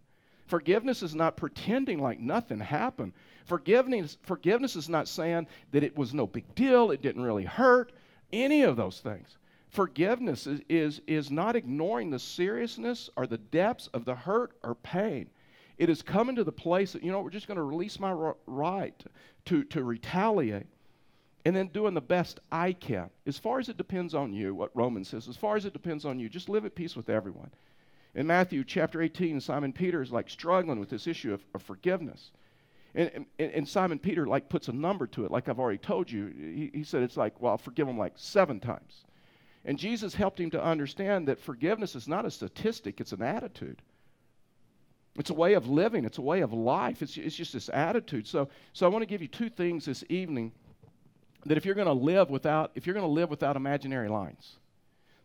Forgiveness 0.50 1.04
is 1.04 1.14
not 1.14 1.38
pretending 1.38 2.00
like 2.00 2.20
nothing 2.20 2.60
happened. 2.60 3.14
Forgiveness, 3.46 4.18
forgiveness 4.24 4.76
is 4.76 4.90
not 4.90 5.08
saying 5.08 5.46
that 5.72 5.84
it 5.84 5.96
was 5.96 6.12
no 6.12 6.26
big 6.26 6.56
deal, 6.56 6.90
it 6.90 7.04
didn't 7.04 7.22
really 7.22 7.46
hurt, 7.46 7.92
any 8.34 8.64
of 8.64 8.76
those 8.76 9.00
things. 9.00 9.38
Forgiveness 9.68 10.48
is, 10.48 10.62
is, 10.68 11.02
is 11.06 11.30
not 11.30 11.56
ignoring 11.56 12.10
the 12.10 12.18
seriousness 12.18 13.12
or 13.16 13.28
the 13.28 13.38
depths 13.38 13.90
of 13.94 14.06
the 14.06 14.16
hurt 14.16 14.54
or 14.64 14.74
pain. 14.74 15.30
It 15.78 15.88
is 15.88 16.02
coming 16.02 16.36
to 16.38 16.44
the 16.44 16.52
place 16.52 16.94
that, 16.94 17.04
you 17.04 17.12
know, 17.12 17.22
we're 17.22 17.30
just 17.30 17.48
going 17.48 17.58
to 17.58 17.64
release 17.64 18.00
my 18.00 18.34
right 18.48 19.00
to, 19.46 19.64
to 19.66 19.84
retaliate 19.84 20.66
and 21.46 21.56
then 21.56 21.68
doing 21.68 21.94
the 21.94 22.02
best 22.02 22.40
I 22.52 22.74
can. 22.74 23.12
As 23.28 23.38
far 23.38 23.60
as 23.60 23.70
it 23.70 23.78
depends 23.78 24.16
on 24.16 24.34
you, 24.34 24.56
what 24.56 24.76
Romans 24.76 25.10
says, 25.10 25.28
as 25.28 25.38
far 25.38 25.58
as 25.58 25.66
it 25.66 25.74
depends 25.74 26.06
on 26.06 26.20
you, 26.20 26.28
just 26.28 26.50
live 26.50 26.66
at 26.66 26.74
peace 26.74 26.96
with 26.96 27.08
everyone. 27.08 27.52
In 28.16 28.28
Matthew 28.28 28.64
chapter 28.64 29.02
18, 29.02 29.40
Simon 29.40 29.72
Peter 29.72 30.02
is 30.02 30.12
like 30.12 30.30
struggling 30.30 30.80
with 30.80 30.90
this 30.90 31.08
issue 31.08 31.34
of, 31.34 31.44
of 31.54 31.62
forgiveness. 31.62 32.32
And, 32.96 33.26
and, 33.38 33.52
and, 33.52 33.68
Simon 33.68 34.00
Peter 34.00 34.26
like 34.26 34.50
puts 34.50 34.68
a 34.68 34.72
number 34.72 35.06
to 35.08 35.24
it, 35.26 35.32
like 35.32 35.48
I've 35.48 35.60
already 35.60 35.78
told 35.78 36.10
you. 36.10 36.34
He, 36.36 36.72
he 36.80 36.84
said 36.84 37.04
it's 37.04 37.18
like, 37.18 37.40
well, 37.40 37.52
I'll 37.52 37.58
forgive 37.60 37.88
him 37.88 38.00
like 38.00 38.14
seven 38.16 38.60
times. 38.60 39.06
And 39.64 39.78
Jesus 39.78 40.16
helped 40.16 40.40
him 40.40 40.50
to 40.52 40.64
understand 40.64 41.28
that 41.28 41.40
forgiveness 41.40 41.96
is 41.96 42.08
not 42.08 42.26
a 42.26 42.32
statistic, 42.32 43.00
it's 43.00 43.12
an 43.12 43.22
attitude. 43.22 43.84
It's 45.16 45.30
a 45.30 45.36
way 45.36 45.54
of 45.54 45.68
living, 45.68 46.04
it's 46.04 46.18
a 46.18 46.24
way 46.24 46.42
of 46.42 46.52
life. 46.52 47.04
It's, 47.04 47.16
it's 47.18 47.36
just 47.36 47.54
this 47.54 47.70
attitude. 47.70 48.26
So, 48.26 48.50
so 48.74 48.88
I 48.88 48.90
want 48.90 49.04
to 49.04 49.08
give 49.08 49.22
you 49.22 49.28
two 49.28 49.50
things 49.50 49.86
this 49.86 50.04
evening 50.10 50.52
that 51.46 51.58
if 51.58 51.66
you're 51.66 51.76
going 51.76 51.88
to 51.88 51.94
live 51.94 52.30
without 52.30 52.72
if 52.76 52.86
you're 52.88 52.94
going 52.94 53.06
to 53.06 53.12
live 53.12 53.30
without 53.30 53.56
imaginary 53.56 54.10
lines, 54.10 54.58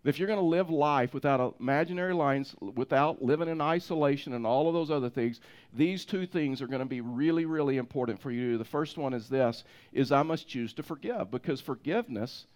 if 0.05 0.19
you're 0.19 0.29
going 0.29 0.39
to 0.39 0.45
live 0.45 0.69
life 0.69 1.15
without 1.15 1.57
imaginary 1.59 2.13
lines, 2.13 2.55
without 2.61 3.23
living 3.23 3.49
in 3.49 3.61
isolation 3.61 4.35
and 4.35 4.47
all 4.47 4.69
of 4.69 4.75
those 4.75 4.91
other 4.91 5.09
things, 5.09 5.41
these 5.73 6.05
two 6.05 6.27
things 6.27 6.61
are 6.61 6.67
going 6.67 6.81
to 6.81 6.87
be 6.87 7.01
really, 7.01 7.47
really 7.47 7.79
important 7.79 8.21
for 8.21 8.31
you. 8.31 8.59
The 8.59 8.65
first 8.67 8.99
one 8.99 9.15
is 9.15 9.29
this: 9.29 9.65
is 9.93 10.13
I 10.13 10.23
must 10.23 10.47
choose 10.47 10.75
to 10.75 10.83
forgive 10.83 11.31
because 11.31 11.61
forgiveness 11.63 12.47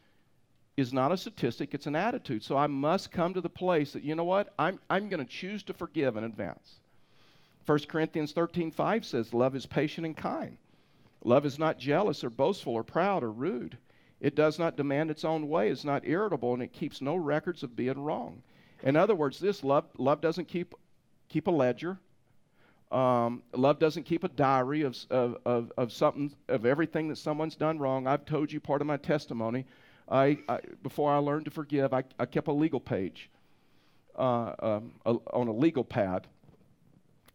is 0.76 0.92
not 0.92 1.10
a 1.10 1.16
statistic; 1.16 1.72
it's 1.72 1.86
an 1.86 1.96
attitude. 1.96 2.44
So 2.44 2.56
I 2.56 2.66
must 2.66 3.10
come 3.10 3.32
to 3.32 3.40
the 3.40 3.48
place 3.48 3.94
that 3.94 4.04
you 4.04 4.14
know 4.14 4.24
what 4.24 4.52
I'm 4.58 4.78
I'm 4.90 5.08
going 5.08 5.24
to 5.24 5.32
choose 5.32 5.62
to 5.64 5.72
forgive 5.72 6.16
in 6.16 6.24
advance. 6.24 6.80
1 7.64 7.78
Corinthians 7.88 8.34
13:5 8.34 9.04
says, 9.06 9.32
"Love 9.32 9.56
is 9.56 9.64
patient 9.64 10.06
and 10.06 10.16
kind. 10.16 10.58
Love 11.24 11.46
is 11.46 11.58
not 11.58 11.78
jealous 11.78 12.22
or 12.22 12.30
boastful 12.30 12.74
or 12.74 12.84
proud 12.84 13.22
or 13.22 13.32
rude." 13.32 13.78
It 14.20 14.34
does 14.34 14.58
not 14.58 14.76
demand 14.76 15.10
its 15.10 15.24
own 15.24 15.48
way. 15.48 15.68
It's 15.68 15.84
not 15.84 16.06
irritable, 16.06 16.52
and 16.54 16.62
it 16.62 16.72
keeps 16.72 17.00
no 17.00 17.14
records 17.14 17.62
of 17.62 17.76
being 17.76 17.98
wrong. 17.98 18.42
In 18.82 18.96
other 18.96 19.14
words, 19.14 19.38
this 19.38 19.62
love, 19.62 19.84
love 19.96 20.20
doesn't 20.20 20.48
keep, 20.48 20.74
keep 21.28 21.46
a 21.46 21.50
ledger. 21.50 21.98
Um, 22.90 23.42
love 23.52 23.78
doesn't 23.78 24.04
keep 24.04 24.24
a 24.24 24.28
diary 24.28 24.82
of, 24.82 24.96
of, 25.10 25.36
of, 25.44 25.72
of, 25.76 25.92
something, 25.92 26.34
of 26.48 26.64
everything 26.64 27.08
that 27.08 27.16
someone's 27.16 27.54
done 27.54 27.78
wrong. 27.78 28.06
I've 28.06 28.24
told 28.24 28.50
you 28.50 28.60
part 28.60 28.80
of 28.80 28.86
my 28.86 28.96
testimony. 28.96 29.66
I, 30.08 30.38
I 30.48 30.60
before 30.82 31.12
I 31.12 31.18
learned 31.18 31.44
to 31.44 31.50
forgive, 31.50 31.92
I, 31.92 32.04
I 32.18 32.24
kept 32.24 32.48
a 32.48 32.52
legal 32.52 32.80
page 32.80 33.30
uh, 34.16 34.54
um, 34.58 34.92
a, 35.04 35.16
on 35.32 35.48
a 35.48 35.52
legal 35.52 35.84
pad. 35.84 36.26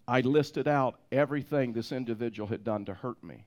I 0.08 0.22
listed 0.22 0.68
out 0.68 1.00
everything 1.12 1.72
this 1.72 1.92
individual 1.92 2.48
had 2.48 2.64
done 2.64 2.86
to 2.86 2.96
hurt 2.96 3.24
me 3.24 3.46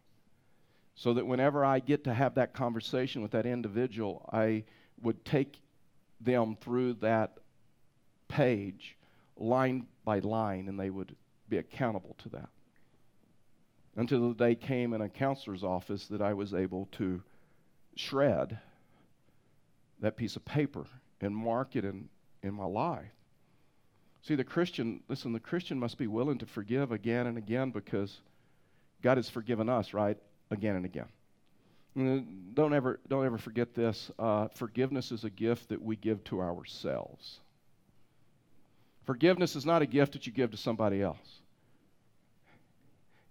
so 0.97 1.13
that 1.15 1.27
whenever 1.27 1.65
I 1.65 1.79
get 1.79 2.05
to 2.05 2.15
have 2.15 2.35
that 2.35 2.55
conversation 2.55 3.23
with 3.23 3.31
that 3.33 3.47
individual, 3.47 4.29
I 4.33 4.65
would 5.03 5.25
take 5.25 5.61
them 6.21 6.57
through 6.61 6.95
that 6.95 7.39
page 8.29 8.97
line 9.37 9.87
by 10.05 10.21
line 10.21 10.69
and 10.69 10.81
they 10.81 10.89
would 10.89 11.15
be 11.49 11.59
accountable 11.59 12.17
to 12.23 12.31
that. 12.31 12.49
Until 13.95 14.29
the 14.29 14.35
day 14.35 14.55
came 14.55 14.95
in 14.95 15.03
a 15.03 15.09
counselor's 15.09 15.63
office 15.63 16.07
that 16.09 16.23
I 16.23 16.33
was 16.33 16.55
able 16.55 16.89
to 16.93 17.23
shred 17.95 18.59
that 20.01 20.17
piece 20.17 20.37
of 20.37 20.45
paper 20.45 20.87
and 21.21 21.37
mark 21.37 21.77
it 21.77 21.85
in, 21.85 22.09
in 22.43 22.55
my 22.55 22.67
life. 22.67 23.13
See, 24.23 24.35
the 24.35 24.45
Christian, 24.45 25.03
listen, 25.09 25.33
the 25.33 25.41
Christian 25.41 25.79
must 25.79 25.99
be 25.99 26.07
willing 26.07 26.39
to 26.39 26.47
forgive 26.47 26.91
again 26.91 27.27
and 27.27 27.39
again 27.39 27.71
because 27.71 28.19
God 29.03 29.19
has 29.19 29.31
forgiven 29.31 29.69
us, 29.69 29.95
right? 29.95 30.19
Again 30.51 30.77
and 30.77 30.85
again. 30.85 31.07
Don't 32.55 32.75
ever, 32.75 33.01
don't 33.09 33.25
ever 33.25 33.39
forget 33.39 33.75
this. 33.75 34.11
Uh, 34.19 34.49
forgiveness 34.55 35.13
is 35.13 35.25
a 35.25 35.31
gift 35.31 35.71
that 35.71 35.81
we 35.83 35.97
give 35.97 36.23
to 36.25 36.43
ourselves. 36.43 37.41
Forgiveness 39.07 39.57
is 39.57 39.65
not 39.65 39.83
a 39.83 39.87
gift 39.87 40.13
that 40.13 40.27
you 40.27 40.33
give 40.33 40.51
to 40.51 40.57
somebody 40.57 41.01
else. 41.01 41.41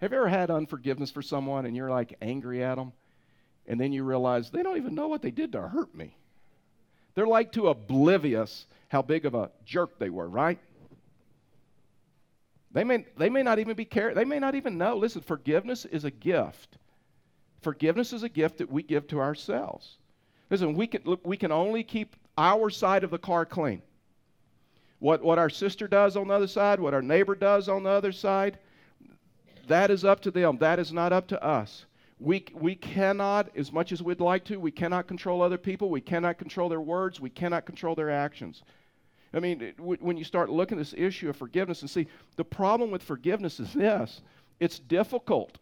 Have 0.01 0.11
you 0.11 0.17
ever 0.17 0.27
had 0.27 0.49
unforgiveness 0.49 1.11
for 1.11 1.21
someone 1.21 1.65
and 1.65 1.75
you're 1.75 1.89
like 1.89 2.15
angry 2.21 2.63
at 2.63 2.75
them, 2.75 2.91
and 3.67 3.79
then 3.79 3.93
you 3.93 4.03
realize 4.03 4.49
they 4.49 4.63
don't 4.63 4.77
even 4.77 4.95
know 4.95 5.07
what 5.07 5.21
they 5.21 5.31
did 5.31 5.51
to 5.51 5.61
hurt 5.61 5.93
me? 5.93 6.15
They're 7.13 7.27
like 7.27 7.51
too 7.51 7.67
oblivious 7.67 8.65
how 8.89 9.01
big 9.01 9.25
of 9.25 9.35
a 9.35 9.51
jerk 9.65 9.99
they 9.99 10.09
were, 10.09 10.27
right? 10.27 10.59
They 12.71 12.83
may, 12.83 13.05
they 13.17 13.29
may 13.29 13.43
not 13.43 13.59
even 13.59 13.75
be 13.75 13.85
care. 13.85 14.13
They 14.13 14.25
may 14.25 14.39
not 14.39 14.55
even 14.55 14.77
know. 14.77 14.97
Listen, 14.97 15.21
forgiveness 15.21 15.85
is 15.85 16.03
a 16.03 16.11
gift 16.11 16.77
Forgiveness 17.65 18.13
is 18.13 18.21
a 18.21 18.29
gift 18.29 18.59
that 18.59 18.71
we 18.71 18.83
give 18.83 19.07
to 19.07 19.19
ourselves. 19.19 19.97
Listen, 20.51 20.75
we 20.75 20.85
can, 20.85 21.01
look, 21.03 21.25
we 21.25 21.35
can 21.35 21.51
only 21.51 21.83
keep 21.83 22.15
our 22.37 22.69
side 22.69 23.03
of 23.03 23.09
the 23.09 23.17
car 23.17 23.43
clean. 23.43 23.81
What, 24.99 25.23
what 25.23 25.39
our 25.39 25.49
sister 25.49 25.87
does 25.87 26.15
on 26.15 26.27
the 26.27 26.35
other 26.35 26.45
side, 26.45 26.79
what 26.79 26.93
our 26.93 27.01
neighbor 27.01 27.33
does 27.33 27.67
on 27.67 27.81
the 27.81 27.89
other 27.89 28.11
side, 28.11 28.59
that 29.67 29.89
is 29.89 30.05
up 30.05 30.21
to 30.21 30.29
them. 30.29 30.59
That 30.59 30.77
is 30.77 30.93
not 30.93 31.11
up 31.11 31.25
to 31.29 31.43
us. 31.43 31.87
We, 32.19 32.45
we 32.53 32.75
cannot, 32.75 33.49
as 33.57 33.71
much 33.71 33.91
as 33.91 34.03
we'd 34.03 34.19
like 34.19 34.45
to, 34.45 34.57
we 34.57 34.69
cannot 34.69 35.07
control 35.07 35.41
other 35.41 35.57
people. 35.57 35.89
We 35.89 36.01
cannot 36.01 36.37
control 36.37 36.69
their 36.69 36.81
words. 36.81 37.19
We 37.19 37.31
cannot 37.31 37.65
control 37.65 37.95
their 37.95 38.11
actions. 38.11 38.61
I 39.33 39.39
mean, 39.39 39.63
it, 39.63 39.79
when 39.79 40.17
you 40.17 40.23
start 40.23 40.51
looking 40.51 40.77
at 40.77 40.81
this 40.81 40.93
issue 40.95 41.31
of 41.31 41.35
forgiveness 41.35 41.81
and 41.81 41.89
see, 41.89 42.05
the 42.35 42.45
problem 42.45 42.91
with 42.91 43.01
forgiveness 43.01 43.59
is 43.59 43.73
this 43.73 44.21
it's 44.59 44.77
difficult. 44.77 45.57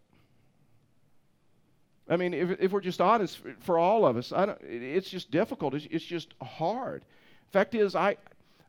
I 2.10 2.18
mean, 2.18 2.34
if, 2.34 2.60
if 2.60 2.72
we're 2.72 2.82
just 2.82 3.02
honest, 3.02 3.40
for 3.60 3.78
all 3.78 4.06
of 4.06 4.18
us, 4.18 4.34
it's 4.62 5.10
just 5.10 5.32
difficult. 5.32 5.74
It's, 5.74 5.88
it's 5.90 6.06
just 6.06 6.34
hard. 6.42 7.04
Fact 7.52 7.76
is, 7.76 7.96
I, 7.96 8.18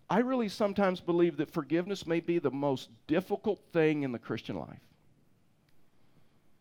I 0.09 0.21
really 0.21 0.49
sometimes 0.49 1.01
believe 1.01 1.37
that 1.39 1.51
forgiveness 1.51 2.07
may 2.07 2.21
be 2.21 2.39
the 2.39 2.51
most 2.51 2.91
difficult 3.07 3.61
thing 3.73 4.03
in 4.03 4.13
the 4.13 4.19
Christian 4.19 4.57
life. 4.57 4.79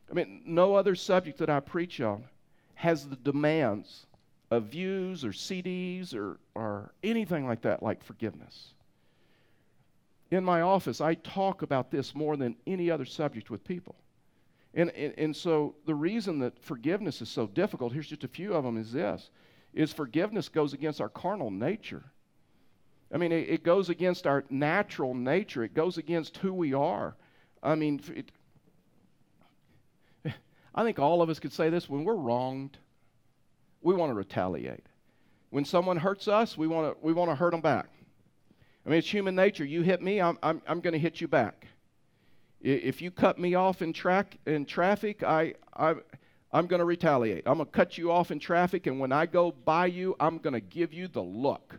I 0.09 0.13
mean, 0.13 0.41
no 0.45 0.75
other 0.75 0.95
subject 0.95 1.37
that 1.39 1.49
I 1.49 1.59
preach 1.59 2.01
on 2.01 2.23
has 2.75 3.07
the 3.07 3.15
demands 3.15 4.05
of 4.51 4.65
views 4.65 5.23
or 5.23 5.29
CDs 5.29 6.15
or, 6.15 6.39
or 6.55 6.91
anything 7.03 7.47
like 7.47 7.61
that, 7.61 7.83
like 7.83 8.03
forgiveness. 8.03 8.73
In 10.31 10.43
my 10.43 10.61
office, 10.61 11.01
I 11.01 11.15
talk 11.15 11.61
about 11.61 11.91
this 11.91 12.15
more 12.15 12.37
than 12.37 12.55
any 12.65 12.89
other 12.89 13.05
subject 13.05 13.49
with 13.49 13.63
people. 13.63 13.95
And, 14.73 14.89
and, 14.91 15.13
and 15.17 15.35
so 15.35 15.75
the 15.85 15.93
reason 15.93 16.39
that 16.39 16.57
forgiveness 16.59 17.21
is 17.21 17.29
so 17.29 17.47
difficult, 17.47 17.93
here's 17.93 18.07
just 18.07 18.23
a 18.23 18.27
few 18.27 18.53
of 18.53 18.63
them, 18.63 18.77
is 18.77 18.91
this, 18.91 19.29
is 19.73 19.93
forgiveness 19.93 20.49
goes 20.49 20.73
against 20.73 20.99
our 20.99 21.09
carnal 21.09 21.51
nature. 21.51 22.03
I 23.13 23.17
mean, 23.17 23.31
it, 23.31 23.49
it 23.49 23.63
goes 23.63 23.89
against 23.89 24.25
our 24.25 24.43
natural 24.49 25.13
nature. 25.13 25.63
It 25.63 25.75
goes 25.75 25.97
against 25.97 26.37
who 26.37 26.53
we 26.53 26.73
are. 26.73 27.15
I 27.61 27.75
mean, 27.75 28.01
it, 28.15 28.31
I 30.75 30.83
think 30.83 30.97
all 30.97 31.21
of 31.21 31.29
us 31.29 31.39
could 31.39 31.53
say 31.53 31.69
this 31.69 31.87
when 31.87 32.03
we're 32.03 32.15
wronged, 32.15 32.77
we 33.81 33.93
want 33.93 34.09
to 34.09 34.15
retaliate. 34.15 34.85
When 35.51 35.65
someone 35.65 35.97
hurts 35.97 36.27
us, 36.27 36.57
we 36.57 36.65
want 36.65 36.95
to, 36.95 37.05
we 37.05 37.13
want 37.13 37.29
to 37.29 37.35
hurt 37.35 37.51
them 37.51 37.61
back. 37.61 37.89
I 38.85 38.89
mean, 38.89 38.97
it's 38.97 39.09
human 39.09 39.35
nature. 39.35 39.63
You 39.63 39.83
hit 39.83 40.01
me, 40.01 40.19
I'm, 40.19 40.37
I'm, 40.41 40.61
I'm 40.67 40.81
going 40.81 40.93
to 40.93 40.99
hit 40.99 41.21
you 41.21 41.27
back. 41.27 41.67
If 42.63 43.01
you 43.01 43.11
cut 43.11 43.37
me 43.37 43.55
off 43.55 43.81
in, 43.81 43.91
track, 43.91 44.37
in 44.45 44.65
traffic, 44.65 45.21
I, 45.21 45.55
I, 45.75 45.95
I'm 46.53 46.65
going 46.65 46.79
to 46.79 46.85
retaliate. 46.85 47.43
I'm 47.45 47.57
going 47.57 47.65
to 47.65 47.71
cut 47.71 47.97
you 47.97 48.09
off 48.09 48.31
in 48.31 48.39
traffic, 48.39 48.87
and 48.87 49.01
when 49.01 49.11
I 49.11 49.25
go 49.25 49.51
by 49.51 49.87
you, 49.87 50.15
I'm 50.17 50.37
going 50.37 50.53
to 50.53 50.61
give 50.61 50.93
you 50.93 51.09
the 51.09 51.21
look. 51.21 51.77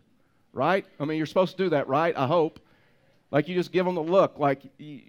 Right? 0.53 0.85
I 1.01 1.07
mean, 1.07 1.17
you're 1.17 1.27
supposed 1.27 1.57
to 1.57 1.65
do 1.65 1.71
that, 1.71 1.89
right? 1.89 2.15
I 2.17 2.27
hope. 2.27 2.61
Like 3.31 3.49
you 3.49 3.55
just 3.55 3.73
give 3.73 3.87
them 3.87 3.95
the 3.95 4.03
look, 4.03 4.39
like, 4.39 4.61
you, 4.79 5.01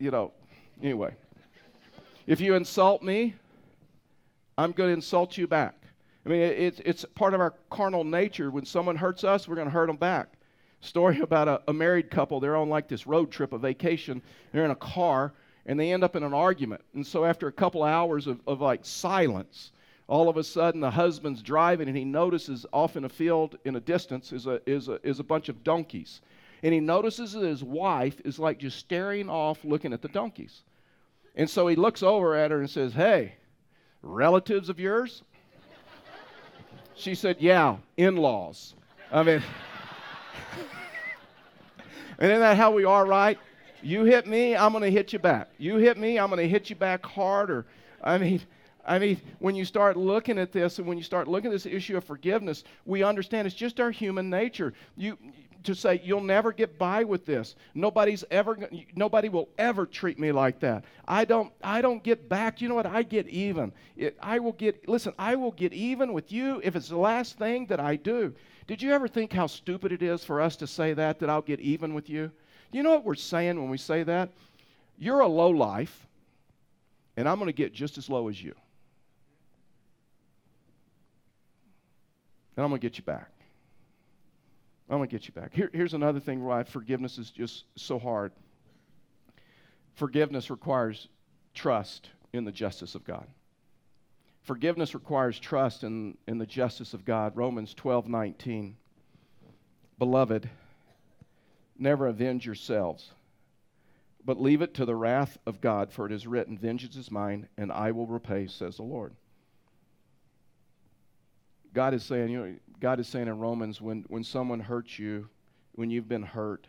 know. 0.00 0.32
Anyway, 0.82 1.14
if 2.26 2.40
you 2.40 2.54
insult 2.54 3.02
me, 3.02 3.34
I'm 4.56 4.72
going 4.72 4.88
to 4.88 4.94
insult 4.94 5.36
you 5.36 5.46
back. 5.46 5.74
I 6.24 6.30
mean, 6.30 6.40
it's, 6.40 6.80
it's 6.84 7.04
part 7.14 7.34
of 7.34 7.40
our 7.40 7.54
carnal 7.70 8.02
nature. 8.02 8.50
When 8.50 8.64
someone 8.64 8.96
hurts 8.96 9.24
us, 9.24 9.46
we're 9.46 9.56
going 9.56 9.68
to 9.68 9.72
hurt 9.72 9.88
them 9.88 9.96
back 9.96 10.32
story 10.82 11.20
about 11.20 11.48
a, 11.48 11.62
a 11.68 11.72
married 11.72 12.10
couple. 12.10 12.38
They're 12.38 12.56
on 12.56 12.68
like 12.68 12.88
this 12.88 13.06
road 13.06 13.30
trip, 13.30 13.52
a 13.52 13.58
vacation. 13.58 14.20
They're 14.52 14.64
in 14.64 14.70
a 14.70 14.76
car, 14.76 15.32
and 15.64 15.80
they 15.80 15.92
end 15.92 16.04
up 16.04 16.14
in 16.16 16.22
an 16.22 16.34
argument. 16.34 16.82
And 16.94 17.06
so 17.06 17.24
after 17.24 17.48
a 17.48 17.52
couple 17.52 17.82
hours 17.82 18.26
of, 18.26 18.40
of 18.46 18.60
like 18.60 18.80
silence, 18.82 19.72
all 20.08 20.28
of 20.28 20.36
a 20.36 20.44
sudden 20.44 20.80
the 20.80 20.90
husband's 20.90 21.40
driving 21.40 21.88
and 21.88 21.96
he 21.96 22.04
notices 22.04 22.66
off 22.72 22.96
in 22.96 23.04
a 23.04 23.08
field 23.08 23.56
in 23.64 23.76
a 23.76 23.80
distance 23.80 24.32
is 24.32 24.46
a, 24.46 24.60
is 24.68 24.88
a, 24.88 25.00
is 25.06 25.20
a 25.20 25.24
bunch 25.24 25.48
of 25.48 25.64
donkeys. 25.64 26.20
And 26.62 26.74
he 26.74 26.80
notices 26.80 27.32
that 27.32 27.44
his 27.44 27.64
wife 27.64 28.20
is 28.24 28.38
like 28.38 28.58
just 28.58 28.78
staring 28.78 29.30
off 29.30 29.64
looking 29.64 29.92
at 29.92 30.02
the 30.02 30.08
donkeys. 30.08 30.62
And 31.34 31.48
so 31.48 31.66
he 31.66 31.76
looks 31.76 32.02
over 32.02 32.36
at 32.36 32.50
her 32.50 32.60
and 32.60 32.68
says, 32.68 32.92
Hey, 32.92 33.34
relatives 34.02 34.68
of 34.68 34.78
yours? 34.78 35.22
she 36.94 37.14
said, 37.14 37.36
Yeah, 37.40 37.78
in 37.96 38.16
laws. 38.16 38.74
I 39.10 39.22
mean, 39.22 39.42
and 42.18 42.30
isn't 42.30 42.40
that 42.40 42.56
how 42.56 42.70
we 42.70 42.84
are, 42.84 43.06
right? 43.06 43.38
You 43.82 44.04
hit 44.04 44.26
me, 44.26 44.56
I'm 44.56 44.72
going 44.72 44.84
to 44.84 44.90
hit 44.90 45.12
you 45.12 45.18
back. 45.18 45.48
You 45.58 45.76
hit 45.76 45.98
me, 45.98 46.18
I'm 46.18 46.28
going 46.28 46.40
to 46.40 46.48
hit 46.48 46.70
you 46.70 46.76
back 46.76 47.04
harder. 47.04 47.66
I 48.02 48.18
mean, 48.18 48.40
I 48.86 48.98
mean, 48.98 49.20
when 49.38 49.54
you 49.54 49.64
start 49.64 49.96
looking 49.96 50.38
at 50.38 50.52
this 50.52 50.78
and 50.78 50.86
when 50.86 50.98
you 50.98 51.04
start 51.04 51.28
looking 51.28 51.50
at 51.50 51.52
this 51.52 51.66
issue 51.66 51.96
of 51.96 52.04
forgiveness, 52.04 52.64
we 52.84 53.02
understand 53.02 53.46
it's 53.46 53.56
just 53.56 53.80
our 53.80 53.90
human 53.90 54.28
nature. 54.28 54.72
You 54.96 55.18
to 55.64 55.74
say 55.74 56.00
you'll 56.04 56.20
never 56.20 56.52
get 56.52 56.78
by 56.78 57.04
with 57.04 57.26
this. 57.26 57.56
Nobody's 57.74 58.24
ever 58.30 58.58
nobody 58.94 59.28
will 59.28 59.48
ever 59.58 59.86
treat 59.86 60.18
me 60.18 60.32
like 60.32 60.60
that. 60.60 60.84
I 61.06 61.24
don't 61.24 61.52
I 61.62 61.82
don't 61.82 62.02
get 62.02 62.28
back. 62.28 62.60
You 62.60 62.68
know 62.68 62.74
what? 62.74 62.86
I 62.86 63.02
get 63.02 63.28
even. 63.28 63.72
It, 63.96 64.16
I 64.20 64.38
will 64.38 64.52
get 64.52 64.88
listen, 64.88 65.12
I 65.18 65.34
will 65.34 65.52
get 65.52 65.72
even 65.72 66.12
with 66.12 66.32
you 66.32 66.60
if 66.64 66.76
it's 66.76 66.88
the 66.88 66.96
last 66.96 67.38
thing 67.38 67.66
that 67.66 67.80
I 67.80 67.96
do. 67.96 68.34
Did 68.66 68.80
you 68.80 68.92
ever 68.92 69.08
think 69.08 69.32
how 69.32 69.46
stupid 69.46 69.92
it 69.92 70.02
is 70.02 70.24
for 70.24 70.40
us 70.40 70.56
to 70.56 70.66
say 70.66 70.94
that 70.94 71.18
that 71.20 71.30
I'll 71.30 71.42
get 71.42 71.60
even 71.60 71.94
with 71.94 72.08
you? 72.08 72.30
You 72.70 72.82
know 72.82 72.90
what 72.90 73.04
we're 73.04 73.14
saying 73.14 73.60
when 73.60 73.70
we 73.70 73.78
say 73.78 74.02
that? 74.04 74.30
You're 74.98 75.20
a 75.20 75.28
low 75.28 75.50
life 75.50 76.06
and 77.16 77.28
I'm 77.28 77.38
going 77.38 77.48
to 77.48 77.52
get 77.52 77.72
just 77.74 77.98
as 77.98 78.08
low 78.08 78.28
as 78.28 78.42
you. 78.42 78.54
And 82.56 82.64
I'm 82.64 82.70
going 82.70 82.80
to 82.80 82.86
get 82.86 82.98
you 82.98 83.04
back. 83.04 83.30
I'm 84.90 84.98
going 84.98 85.08
to 85.08 85.12
get 85.12 85.26
you 85.26 85.32
back. 85.32 85.54
Here, 85.54 85.70
here's 85.72 85.94
another 85.94 86.20
thing 86.20 86.44
why 86.44 86.64
forgiveness 86.64 87.18
is 87.18 87.30
just 87.30 87.64
so 87.76 87.98
hard. 87.98 88.32
Forgiveness 89.94 90.50
requires 90.50 91.08
trust 91.54 92.10
in 92.32 92.44
the 92.44 92.52
justice 92.52 92.94
of 92.94 93.04
God. 93.04 93.26
Forgiveness 94.42 94.94
requires 94.94 95.38
trust 95.38 95.84
in, 95.84 96.16
in 96.26 96.38
the 96.38 96.46
justice 96.46 96.94
of 96.94 97.04
God. 97.04 97.36
Romans 97.36 97.74
12 97.74 98.08
19. 98.08 98.76
Beloved, 99.98 100.50
never 101.78 102.08
avenge 102.08 102.44
yourselves, 102.44 103.12
but 104.24 104.40
leave 104.40 104.62
it 104.62 104.74
to 104.74 104.84
the 104.84 104.96
wrath 104.96 105.38
of 105.46 105.60
God, 105.60 105.92
for 105.92 106.06
it 106.06 106.12
is 106.12 106.26
written, 106.26 106.58
Vengeance 106.58 106.96
is 106.96 107.10
mine, 107.10 107.48
and 107.56 107.70
I 107.70 107.92
will 107.92 108.06
repay, 108.06 108.48
says 108.48 108.76
the 108.76 108.82
Lord. 108.82 109.14
God 111.74 111.94
is 111.94 112.02
saying, 112.02 112.30
you 112.30 112.38
know, 112.38 112.54
God 112.80 113.00
is 113.00 113.08
saying 113.08 113.28
in 113.28 113.38
Romans, 113.38 113.80
when, 113.80 114.04
when 114.08 114.24
someone 114.24 114.60
hurts 114.60 114.98
you, 114.98 115.28
when 115.72 115.90
you've 115.90 116.08
been 116.08 116.22
hurt, 116.22 116.66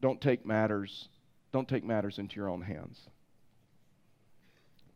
don't 0.00 0.20
take 0.20 0.46
matters, 0.46 1.08
don't 1.52 1.68
take 1.68 1.84
matters 1.84 2.18
into 2.18 2.36
your 2.36 2.48
own 2.48 2.62
hands. 2.62 3.00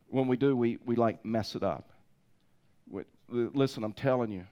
When 0.09 0.29
we 0.29 0.37
do, 0.37 0.57
we, 0.57 0.79
we 0.85 0.97
like 0.97 1.25
mess 1.25 1.55
it 1.55 1.63
up. 1.63 1.91
We, 2.89 3.03
listen, 3.29 3.85
I'm 3.85 3.93
telling 3.93 4.31
you, 4.31 4.47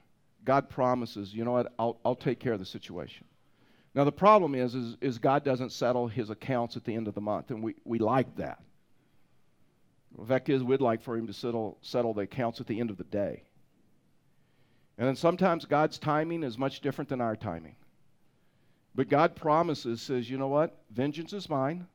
God 0.45 0.69
promises, 0.69 1.33
you 1.33 1.45
know 1.45 1.53
what, 1.53 1.73
I'll, 1.79 1.97
I'll 2.03 2.15
take 2.15 2.39
care 2.39 2.53
of 2.53 2.59
the 2.59 2.65
situation. 2.65 3.25
Now 3.95 4.03
the 4.03 4.11
problem 4.11 4.55
is, 4.55 4.75
is, 4.75 4.97
is 5.01 5.17
God 5.17 5.43
doesn't 5.43 5.71
settle 5.71 6.07
his 6.07 6.29
accounts 6.29 6.75
at 6.75 6.83
the 6.83 6.93
end 6.93 7.07
of 7.07 7.15
the 7.15 7.21
month, 7.21 7.49
and 7.51 7.63
we, 7.63 7.75
we 7.85 7.99
like 7.99 8.35
that. 8.35 8.59
The 10.17 10.25
fact 10.25 10.49
is, 10.49 10.61
we'd 10.61 10.81
like 10.81 11.01
for 11.01 11.17
him 11.17 11.25
to 11.27 11.33
settle, 11.33 11.77
settle 11.81 12.13
the 12.13 12.21
accounts 12.21 12.59
at 12.59 12.67
the 12.67 12.79
end 12.79 12.89
of 12.89 12.97
the 12.97 13.03
day. 13.05 13.43
And 14.97 15.07
then 15.07 15.15
sometimes 15.15 15.65
God's 15.65 15.97
timing 15.97 16.43
is 16.43 16.57
much 16.57 16.81
different 16.81 17.09
than 17.09 17.21
our 17.21 17.35
timing. 17.35 17.75
But 18.95 19.09
God 19.09 19.35
promises, 19.35 20.01
says, 20.01 20.29
you 20.29 20.37
know 20.37 20.47
what? 20.47 20.77
Vengeance 20.91 21.33
is 21.33 21.49
mine. 21.49 21.87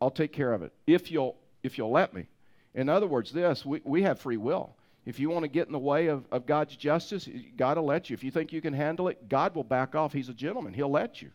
I'll 0.00 0.10
take 0.10 0.32
care 0.32 0.52
of 0.52 0.62
it 0.62 0.72
if 0.86 1.10
you'll, 1.10 1.36
if 1.62 1.78
you'll 1.78 1.92
let 1.92 2.14
me. 2.14 2.26
In 2.74 2.88
other 2.88 3.06
words, 3.06 3.32
this, 3.32 3.64
we, 3.64 3.80
we 3.84 4.02
have 4.02 4.18
free 4.18 4.36
will. 4.36 4.74
If 5.06 5.18
you 5.18 5.30
want 5.30 5.44
to 5.44 5.48
get 5.48 5.66
in 5.66 5.72
the 5.72 5.78
way 5.78 6.08
of, 6.08 6.24
of 6.30 6.46
God's 6.46 6.76
justice, 6.76 7.28
God 7.56 7.78
will 7.78 7.86
let 7.86 8.10
you. 8.10 8.14
If 8.14 8.24
you 8.24 8.30
think 8.30 8.52
you 8.52 8.60
can 8.60 8.74
handle 8.74 9.08
it, 9.08 9.28
God 9.28 9.54
will 9.54 9.64
back 9.64 9.94
off. 9.94 10.12
He's 10.12 10.28
a 10.28 10.34
gentleman, 10.34 10.74
He'll 10.74 10.90
let 10.90 11.22
you. 11.22 11.30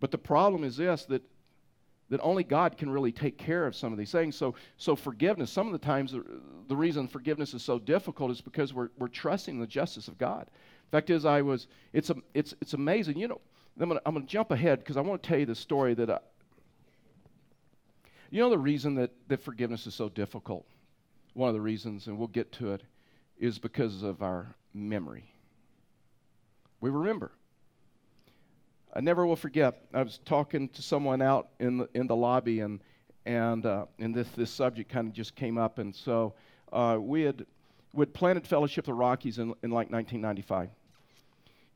But 0.00 0.10
the 0.10 0.18
problem 0.18 0.62
is 0.64 0.76
this 0.76 1.04
that 1.06 1.22
that 2.10 2.20
only 2.22 2.42
God 2.42 2.76
can 2.76 2.88
really 2.90 3.12
take 3.12 3.36
care 3.36 3.66
of 3.66 3.76
some 3.76 3.92
of 3.92 3.98
these 3.98 4.12
things. 4.12 4.36
So, 4.36 4.54
so 4.76 4.96
forgiveness, 4.96 5.50
some 5.50 5.66
of 5.66 5.72
the 5.72 5.78
times 5.78 6.12
the, 6.12 6.24
the 6.68 6.76
reason 6.76 7.06
forgiveness 7.06 7.54
is 7.54 7.62
so 7.62 7.78
difficult 7.78 8.30
is 8.30 8.40
because 8.40 8.72
we're, 8.72 8.88
we're 8.98 9.08
trusting 9.08 9.60
the 9.60 9.66
justice 9.66 10.08
of 10.08 10.16
God. 10.16 10.46
The 10.90 10.96
fact 10.96 11.10
is, 11.10 11.24
I 11.24 11.42
was, 11.42 11.66
it's, 11.92 12.10
a, 12.10 12.16
it's, 12.32 12.54
it's 12.60 12.72
amazing. 12.72 13.18
You 13.18 13.28
know, 13.28 13.40
I'm 13.78 13.88
going 13.88 14.00
to 14.00 14.08
I'm 14.08 14.14
gonna 14.14 14.26
jump 14.26 14.50
ahead 14.50 14.78
because 14.78 14.96
I 14.96 15.00
want 15.02 15.22
to 15.22 15.28
tell 15.28 15.38
you 15.38 15.46
the 15.46 15.54
story 15.54 15.94
that 15.94 16.10
I, 16.10 16.18
you 18.30 18.40
know 18.40 18.50
the 18.50 18.58
reason 18.58 18.94
that, 18.96 19.10
that 19.28 19.42
forgiveness 19.42 19.86
is 19.86 19.94
so 19.94 20.08
difficult? 20.08 20.66
One 21.34 21.48
of 21.48 21.54
the 21.54 21.60
reasons, 21.60 22.06
and 22.06 22.18
we'll 22.18 22.28
get 22.28 22.52
to 22.52 22.72
it, 22.72 22.82
is 23.38 23.58
because 23.58 24.02
of 24.02 24.22
our 24.22 24.54
memory. 24.74 25.32
We 26.80 26.90
remember. 26.90 27.32
I 28.98 29.00
never 29.00 29.24
will 29.24 29.36
forget. 29.36 29.80
I 29.94 30.02
was 30.02 30.18
talking 30.24 30.68
to 30.70 30.82
someone 30.82 31.22
out 31.22 31.50
in 31.60 31.78
the, 31.78 31.88
in 31.94 32.08
the 32.08 32.16
lobby, 32.16 32.58
and 32.58 32.80
and 33.26 33.64
uh, 33.64 33.86
and 34.00 34.12
this 34.12 34.26
this 34.30 34.50
subject 34.50 34.90
kind 34.90 35.06
of 35.06 35.12
just 35.12 35.36
came 35.36 35.56
up, 35.56 35.78
and 35.78 35.94
so 35.94 36.34
uh, 36.72 36.98
we 37.00 37.22
had 37.22 37.46
planted 38.12 38.44
Fellowship 38.44 38.86
the 38.86 38.92
Rockies 38.92 39.38
in, 39.38 39.54
in 39.62 39.70
like 39.70 39.92
1995. 39.92 40.70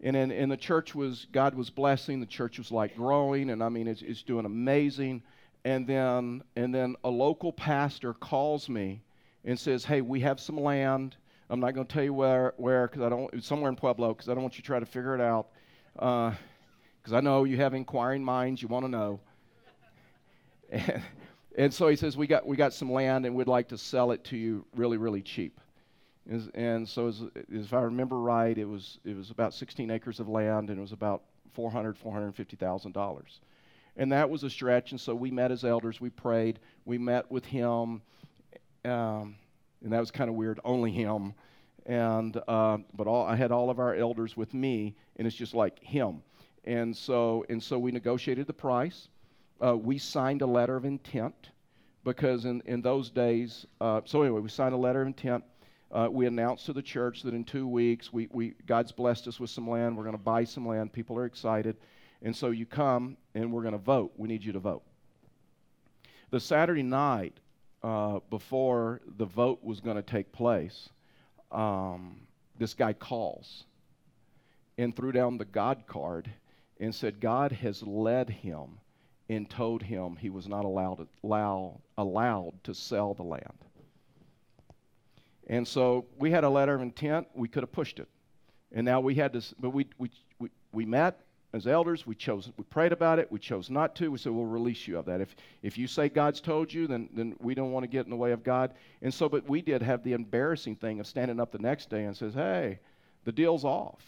And, 0.01 0.17
in, 0.17 0.33
and 0.33 0.51
the 0.51 0.57
church 0.57 0.97
was, 0.97 1.29
God 1.31 1.55
was 1.55 1.71
blessing, 1.71 2.19
the 2.19 2.27
church 2.27 2.59
was 2.59 2.73
like 2.73 2.97
growing, 2.97 3.51
and 3.51 3.63
I 3.63 3.69
mean, 3.69 3.87
it's, 3.87 4.03
it's 4.03 4.25
doing 4.25 4.45
amazing. 4.45 5.23
And 5.65 5.87
then, 5.87 6.43
and 6.57 6.75
then 6.75 6.97
a 7.05 7.09
local 7.09 7.53
pastor 7.53 8.15
calls 8.15 8.69
me 8.69 9.01
and 9.45 9.57
says, 9.57 9.85
Hey, 9.85 10.01
we 10.01 10.19
have 10.21 10.41
some 10.41 10.57
land. 10.57 11.15
I'm 11.49 11.61
not 11.61 11.75
going 11.75 11.87
to 11.87 11.93
tell 11.93 12.03
you 12.03 12.15
where, 12.15 12.53
where, 12.57 12.89
because 12.89 13.03
I 13.03 13.09
don't, 13.09 13.33
it's 13.33 13.47
somewhere 13.47 13.71
in 13.71 13.77
Pueblo, 13.77 14.13
because 14.13 14.29
I 14.29 14.35
don't 14.35 14.43
want 14.43 14.57
you 14.57 14.63
to 14.63 14.67
try 14.67 14.81
to 14.81 14.87
figure 14.87 15.15
it 15.15 15.21
out. 15.21 15.47
Uh, 15.97 16.33
because 17.03 17.12
I 17.12 17.21
know 17.21 17.45
you 17.45 17.57
have 17.57 17.75
inquiring 17.75 18.23
minds, 18.23 18.62
you 18.62 18.69
want 18.69 18.85
to 18.85 18.91
know. 18.91 19.21
and, 20.71 21.03
and, 21.59 21.75
so 21.75 21.88
he 21.88 21.97
says, 21.97 22.17
we 22.17 22.29
got, 22.29 22.47
we 22.47 22.57
got 22.57 22.73
some 22.73 22.93
land 22.93 23.27
and 23.27 23.35
we'd 23.35 23.49
like 23.49 23.69
to 23.69 23.79
sell 23.79 24.12
it 24.12 24.23
to 24.25 24.37
you 24.37 24.65
really, 24.77 24.97
really 24.97 25.21
cheap. 25.21 25.61
And, 26.55 26.88
so, 26.88 27.09
as, 27.09 27.23
if 27.51 27.73
I 27.73 27.81
remember 27.81 28.21
right, 28.21 28.57
it 28.57 28.65
was, 28.65 29.01
it 29.05 29.17
was 29.17 29.31
about 29.31 29.53
16 29.53 29.91
acres 29.91 30.21
of 30.21 30.29
land 30.29 30.71
and 30.71 30.79
it 30.79 30.81
was 30.81 30.93
about 30.93 31.23
400, 31.55 31.99
450,000 31.99 32.93
dollars. 32.93 33.41
And 33.97 34.12
that 34.12 34.31
was 34.31 34.45
a 34.45 34.49
stretch. 34.49 34.93
And 34.93 35.01
so 35.01 35.15
we 35.15 35.31
met 35.31 35.51
as 35.51 35.65
elders, 35.65 36.01
we 36.01 36.09
prayed, 36.09 36.61
we 36.85 36.97
met 36.97 37.31
with 37.31 37.45
him, 37.45 38.01
um, 38.85 39.37
and 39.83 39.93
that 39.93 40.01
was 40.01 40.11
kind 40.11 40.31
of 40.31 40.37
weird, 40.37 40.61
only 40.65 40.93
him. 40.93 41.35
And 41.85 42.41
uh, 42.47 42.79
but 42.95 43.09
all, 43.09 43.27
I 43.27 43.35
had 43.35 43.51
all 43.51 43.69
of 43.69 43.81
our 43.81 43.95
elders 43.95 44.37
with 44.37 44.55
me, 44.55 44.95
and 45.17 45.27
it's 45.27 45.37
just 45.37 45.53
like 45.53 45.83
him. 45.83 46.23
And 46.64 46.96
so, 46.96 47.44
and 47.48 47.62
so 47.62 47.79
we 47.79 47.90
negotiated 47.90 48.46
the 48.46 48.53
price. 48.53 49.09
Uh, 49.64 49.77
we 49.77 49.98
signed 49.98 50.42
a 50.42 50.46
letter 50.46 50.77
of 50.77 50.85
intent 50.85 51.51
because 52.05 52.44
in, 52.44 52.62
in 52.66 52.83
those 52.83 53.11
days, 53.11 53.66
uh, 53.81 54.01
so 54.05 54.22
anyway, 54.22 54.40
we 54.40 54.48
signed 54.48 54.75
a 54.75 54.79
letter 54.79 55.03
of 55.03 55.07
intent. 55.07 55.44
Uh, 55.90 56.09
we 56.11 56.27
announced 56.27 56.66
to 56.66 56.72
the 56.72 56.83
church 56.83 57.22
that 57.22 57.35
in 57.35 57.44
two 57.44 57.66
weeks, 57.66 58.12
we, 58.12 58.29
we, 58.33 58.55
God's 58.66 58.92
blessed 58.92 59.29
us 59.29 59.38
with 59.38 59.51
some 59.51 59.68
land. 59.68 59.96
We're 59.96 60.05
going 60.05 60.16
to 60.16 60.22
buy 60.22 60.44
some 60.44 60.66
land. 60.66 60.92
People 60.92 61.18
are 61.18 61.27
excited. 61.27 61.77
And 62.22 62.35
so 62.35 62.51
you 62.51 62.66
come 62.66 63.16
and 63.35 63.53
we're 63.53 63.62
going 63.62 63.72
to 63.72 63.79
vote. 63.79 64.12
We 64.16 64.29
need 64.29 64.44
you 64.44 64.53
to 64.53 64.59
vote. 64.59 64.83
The 66.31 66.40
Saturday 66.40 66.83
night 66.83 67.35
uh, 67.83 68.20
before 68.31 69.01
the 69.18 69.27
vote 69.27 69.62
was 69.62 69.81
going 69.81 69.96
to 69.96 70.03
take 70.03 70.33
place, 70.33 70.88
um, 71.51 72.20
this 72.59 72.75
guy 72.75 72.92
calls 72.92 73.64
and 74.79 74.96
threw 74.96 75.12
down 75.12 75.37
the 75.37 75.44
God 75.44 75.83
card 75.87 76.31
and 76.83 76.92
said 76.92 77.21
God 77.21 77.53
has 77.53 77.81
led 77.85 78.29
him 78.29 78.81
and 79.29 79.49
told 79.49 79.85
him 79.85 80.16
he 80.16 80.31
was 80.31 80.49
not 80.49 80.64
allowed 80.64 80.97
to, 80.97 81.07
allow, 81.23 81.81
allowed 81.97 82.53
to 82.64 82.75
sell 82.75 83.14
the 83.14 83.23
land. 83.23 83.64
And 85.47 85.66
so 85.66 86.07
we 86.18 86.33
had 86.33 86.42
a 86.42 86.51
letter 86.51 86.75
of 86.75 86.83
intent. 86.83 87.29
We 87.35 87.47
could 87.47 87.62
have 87.62 87.71
pushed 87.71 88.01
it. 88.01 88.09
And 88.73 88.85
now 88.85 89.01
we 89.01 89.14
had 89.14 89.33
to, 89.35 89.42
but 89.61 89.71
we, 89.71 89.87
we, 89.97 90.11
we, 90.40 90.51
we 90.73 90.85
met 90.85 91.21
as 91.53 91.68
elders. 91.68 92.05
We 92.05 92.16
chose, 92.16 92.51
we 92.57 92.64
prayed 92.64 92.92
about 92.92 93.21
it. 93.21 93.31
We 93.31 93.38
chose 93.38 93.71
not 93.71 93.95
to. 93.97 94.11
We 94.11 94.18
said, 94.18 94.33
we'll 94.33 94.47
release 94.47 94.88
you 94.88 94.99
of 94.99 95.07
that. 95.07 95.21
If, 95.21 95.37
if 95.62 95.79
you 95.79 95.87
say 95.87 96.09
God's 96.09 96.40
told 96.40 96.73
you, 96.73 96.88
then, 96.88 97.09
then 97.14 97.37
we 97.38 97.55
don't 97.55 97.71
want 97.71 97.85
to 97.85 97.88
get 97.88 98.07
in 98.07 98.11
the 98.11 98.16
way 98.16 98.33
of 98.33 98.42
God. 98.42 98.75
And 99.03 99.14
so, 99.14 99.29
but 99.29 99.49
we 99.49 99.62
did 99.62 99.83
have 99.83 100.03
the 100.03 100.14
embarrassing 100.14 100.77
thing 100.77 100.99
of 100.99 101.07
standing 101.07 101.38
up 101.38 101.53
the 101.53 101.59
next 101.59 101.90
day 101.90 102.07
and 102.07 102.16
says, 102.16 102.35
hey, 102.35 102.81
the 103.25 103.33
deal's 103.33 103.64
off. 103.64 104.03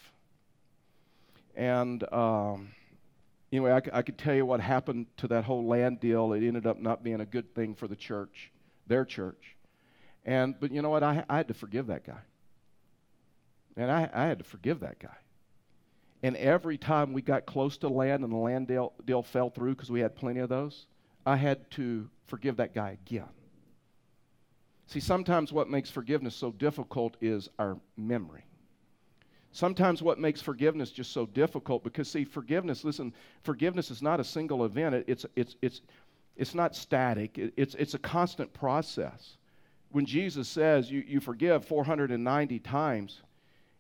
And 1.57 2.05
um, 2.13 2.73
anyway, 3.53 3.73
I, 3.73 3.99
I 3.99 4.03
could 4.03 4.19
tell 4.19 4.35
you 4.35 4.45
what 4.45 4.61
happened 4.61 5.07
to 5.19 5.29
that 5.29 5.45
whole 5.45 5.67
land 5.67 6.01
deal. 6.01 6.33
It 6.33 6.47
ended 6.47 6.67
up 6.67 6.81
not 6.81 7.03
being 7.03 7.21
a 7.21 7.27
good 7.27 7.55
thing 7.55 7.75
for 7.75 7.89
the 7.89 7.97
church, 7.97 8.51
their 8.87 9.05
church. 9.05 9.57
And 10.25 10.55
but 10.59 10.73
you 10.73 10.83
know 10.83 10.91
what? 10.91 11.03
I, 11.03 11.25
I 11.29 11.37
had 11.37 11.49
to 11.49 11.55
forgive 11.55 11.89
that 11.89 12.05
guy. 12.07 12.21
And 13.77 13.91
I, 13.91 14.09
I 14.13 14.27
had 14.27 14.39
to 14.39 14.45
forgive 14.45 14.81
that 14.81 14.99
guy. 14.99 15.17
And 16.23 16.37
every 16.37 16.79
time 16.79 17.13
we 17.13 17.21
got 17.21 17.45
close 17.45 17.77
to 17.79 17.89
land 17.89 18.25
and 18.25 18.33
the 18.33 18.37
land 18.39 18.69
deal, 18.69 18.95
deal 19.05 19.23
fell 19.23 19.51
through 19.51 19.75
because 19.75 19.91
we 19.91 20.01
had 20.01 20.17
plenty 20.17 20.41
of 20.41 20.49
those, 20.49 20.87
I 21.27 21.37
had 21.37 21.71
to 21.73 22.09
forgive 22.27 22.57
that 22.57 22.75
guy 22.75 22.97
again. 23.07 23.29
See, 24.87 25.01
sometimes 25.01 25.53
what 25.53 25.69
makes 25.69 25.91
forgiveness 25.91 26.35
so 26.35 26.51
difficult 26.51 27.17
is 27.21 27.49
our 27.59 27.79
memory. 27.97 28.45
Sometimes 29.55 30.03
what 30.03 30.19
makes 30.19 30.43
forgiveness 30.43 30.91
just 30.91 31.13
so 31.13 31.27
difficult 31.27 31.85
because 31.85 32.11
see 32.11 32.25
forgiveness 32.25 32.83
listen 32.83 33.15
forgiveness 33.45 33.89
is 33.89 34.03
not 34.03 34.19
a 34.19 34.25
single 34.25 34.65
event 34.65 34.97
it, 34.97 35.05
it's 35.07 35.25
it's 35.37 35.55
it's 35.63 35.81
it's 36.37 36.57
not 36.57 36.75
static 36.75 37.39
it, 37.39 37.55
it's 37.57 37.77
it's 37.77 37.95
a 37.95 37.99
constant 38.01 38.53
process. 38.53 39.37
When 39.93 40.07
Jesus 40.07 40.49
says 40.49 40.91
you, 40.91 41.05
you 41.07 41.21
forgive 41.21 41.65
490 41.65 42.59
times, 42.59 43.23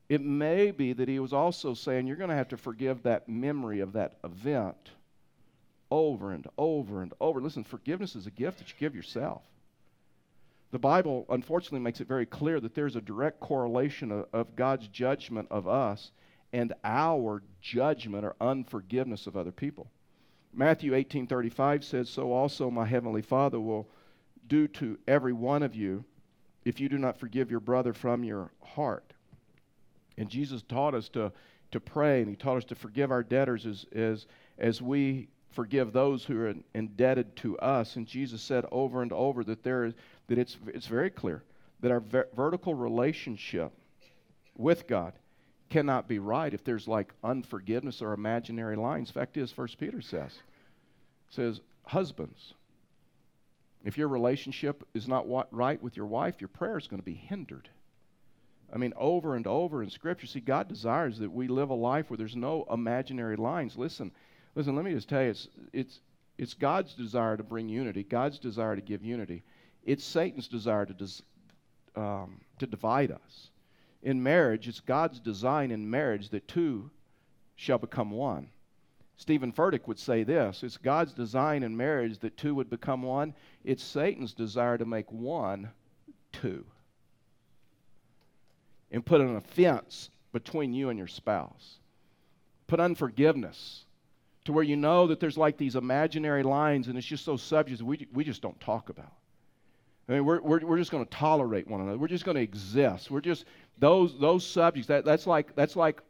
it 0.08 0.20
may 0.20 0.70
be 0.70 0.92
that 0.92 1.08
he 1.08 1.18
was 1.18 1.32
also 1.32 1.74
saying 1.74 2.06
you're 2.06 2.14
going 2.14 2.30
to 2.30 2.36
have 2.36 2.50
to 2.50 2.56
forgive 2.56 3.02
that 3.02 3.28
memory 3.28 3.80
of 3.80 3.94
that 3.94 4.18
event 4.22 4.90
over 5.90 6.30
and 6.30 6.46
over 6.56 7.02
and 7.02 7.12
over. 7.20 7.40
Listen, 7.40 7.64
forgiveness 7.64 8.14
is 8.14 8.28
a 8.28 8.30
gift 8.30 8.58
that 8.58 8.68
you 8.68 8.74
give 8.78 8.94
yourself. 8.94 9.42
The 10.70 10.78
Bible, 10.78 11.26
unfortunately, 11.28 11.80
makes 11.80 12.00
it 12.00 12.08
very 12.08 12.26
clear 12.26 12.58
that 12.60 12.74
there's 12.74 12.96
a 12.96 13.00
direct 13.00 13.40
correlation 13.40 14.10
of, 14.10 14.26
of 14.32 14.56
God's 14.56 14.88
judgment 14.88 15.48
of 15.50 15.68
us 15.68 16.10
and 16.52 16.72
our 16.84 17.42
judgment 17.60 18.24
or 18.24 18.36
unforgiveness 18.40 19.26
of 19.26 19.36
other 19.36 19.52
people. 19.52 19.90
Matthew 20.52 20.94
18:35 20.94 21.84
says, 21.84 22.08
"So 22.08 22.32
also 22.32 22.70
my 22.70 22.86
heavenly 22.86 23.22
Father 23.22 23.60
will 23.60 23.88
do 24.46 24.68
to 24.68 24.98
every 25.08 25.32
one 25.32 25.62
of 25.62 25.74
you 25.74 26.04
if 26.64 26.80
you 26.80 26.88
do 26.88 26.98
not 26.98 27.18
forgive 27.18 27.50
your 27.50 27.60
brother 27.60 27.92
from 27.92 28.22
your 28.22 28.52
heart." 28.62 29.14
And 30.16 30.28
Jesus 30.28 30.62
taught 30.62 30.94
us 30.94 31.08
to, 31.10 31.32
to 31.72 31.80
pray, 31.80 32.20
and 32.20 32.30
he 32.30 32.36
taught 32.36 32.58
us 32.58 32.64
to 32.66 32.76
forgive 32.76 33.10
our 33.10 33.24
debtors 33.24 33.66
as, 33.66 33.84
as, 33.92 34.26
as 34.58 34.80
we 34.80 35.28
forgive 35.50 35.92
those 35.92 36.24
who 36.24 36.40
are 36.40 36.54
indebted 36.74 37.34
to 37.36 37.58
us. 37.58 37.96
And 37.96 38.06
Jesus 38.06 38.42
said 38.42 38.64
over 38.70 39.02
and 39.02 39.12
over 39.12 39.44
that 39.44 39.62
there 39.62 39.84
is 39.84 39.94
that 40.28 40.38
it's 40.38 40.56
it's 40.68 40.86
very 40.86 41.10
clear 41.10 41.42
that 41.80 41.90
our 41.90 42.00
ver- 42.00 42.28
vertical 42.34 42.74
relationship 42.74 43.72
with 44.56 44.86
God 44.86 45.12
cannot 45.70 46.08
be 46.08 46.18
right 46.18 46.52
if 46.52 46.64
there's 46.64 46.86
like 46.86 47.12
unforgiveness 47.22 48.02
or 48.02 48.12
imaginary 48.12 48.76
lines. 48.76 49.10
Fact 49.10 49.36
is, 49.36 49.50
First 49.50 49.78
Peter 49.78 50.00
says 50.00 50.32
says 51.30 51.60
husbands, 51.84 52.54
if 53.84 53.98
your 53.98 54.08
relationship 54.08 54.86
is 54.94 55.08
not 55.08 55.26
wa- 55.26 55.46
right 55.50 55.82
with 55.82 55.96
your 55.96 56.06
wife, 56.06 56.40
your 56.40 56.48
prayer 56.48 56.78
is 56.78 56.86
going 56.86 57.00
to 57.00 57.04
be 57.04 57.14
hindered. 57.14 57.68
I 58.72 58.78
mean, 58.78 58.92
over 58.96 59.36
and 59.36 59.46
over 59.46 59.82
in 59.82 59.90
Scripture, 59.90 60.26
see, 60.26 60.40
God 60.40 60.68
desires 60.68 61.18
that 61.18 61.32
we 61.32 61.48
live 61.48 61.70
a 61.70 61.74
life 61.74 62.08
where 62.08 62.16
there's 62.16 62.36
no 62.36 62.66
imaginary 62.70 63.36
lines. 63.36 63.76
Listen, 63.76 64.10
Listen, 64.54 64.76
let 64.76 64.84
me 64.84 64.92
just 64.92 65.08
tell 65.08 65.22
you, 65.22 65.30
it's, 65.30 65.48
it's, 65.72 66.00
it's 66.38 66.54
God's 66.54 66.94
desire 66.94 67.36
to 67.36 67.42
bring 67.42 67.68
unity, 67.68 68.04
God's 68.04 68.38
desire 68.38 68.76
to 68.76 68.82
give 68.82 69.02
unity. 69.02 69.42
It's 69.84 70.04
Satan's 70.04 70.48
desire 70.48 70.86
to, 70.86 70.94
dis, 70.94 71.22
um, 71.94 72.40
to 72.58 72.66
divide 72.66 73.10
us. 73.10 73.50
In 74.02 74.22
marriage, 74.22 74.68
it's 74.68 74.80
God's 74.80 75.20
design 75.20 75.70
in 75.70 75.88
marriage 75.88 76.30
that 76.30 76.48
two 76.48 76.90
shall 77.56 77.78
become 77.78 78.10
one. 78.10 78.48
Steven 79.16 79.52
Furtick 79.52 79.86
would 79.86 79.98
say 79.98 80.24
this 80.24 80.62
It's 80.62 80.76
God's 80.76 81.12
design 81.12 81.62
in 81.62 81.76
marriage 81.76 82.18
that 82.18 82.36
two 82.36 82.54
would 82.54 82.68
become 82.68 83.02
one. 83.02 83.34
It's 83.64 83.82
Satan's 83.82 84.34
desire 84.34 84.76
to 84.76 84.84
make 84.84 85.10
one 85.12 85.70
two 86.32 86.64
and 88.90 89.04
put 89.04 89.20
an 89.20 89.36
offense 89.36 90.10
between 90.32 90.72
you 90.72 90.88
and 90.88 90.98
your 90.98 91.08
spouse. 91.08 91.78
Put 92.66 92.80
unforgiveness 92.80 93.84
to 94.44 94.52
where 94.52 94.64
you 94.64 94.76
know 94.76 95.08
that 95.08 95.20
there's 95.20 95.38
like 95.38 95.56
these 95.56 95.76
imaginary 95.76 96.42
lines 96.42 96.88
and 96.88 96.96
it's 96.96 97.06
just 97.06 97.26
those 97.26 97.42
subjects 97.42 97.82
we, 97.82 98.06
we 98.12 98.24
just 98.24 98.42
don't 98.42 98.60
talk 98.60 98.88
about. 98.88 99.12
I 100.08 100.12
mean, 100.12 100.24
we're, 100.24 100.40
we're, 100.40 100.60
we're 100.60 100.78
just 100.78 100.90
going 100.90 101.04
to 101.04 101.10
tolerate 101.10 101.66
one 101.66 101.80
another. 101.80 101.98
We're 101.98 102.08
just 102.08 102.24
going 102.24 102.36
to 102.36 102.42
exist. 102.42 103.10
We're 103.10 103.20
just, 103.20 103.46
those, 103.78 104.18
those 104.18 104.46
subjects, 104.46 104.88
that, 104.88 105.04
that's 105.04 105.26
like, 105.26 105.54
that's 105.54 105.76
like, 105.76 106.02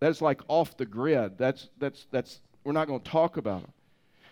that's 0.00 0.20
like 0.20 0.40
off 0.48 0.76
the 0.76 0.86
grid. 0.86 1.38
That's, 1.38 1.68
that's, 1.78 2.06
that's, 2.10 2.40
we're 2.64 2.72
not 2.72 2.88
going 2.88 3.00
to 3.00 3.10
talk 3.10 3.36
about 3.36 3.62
them. 3.62 3.72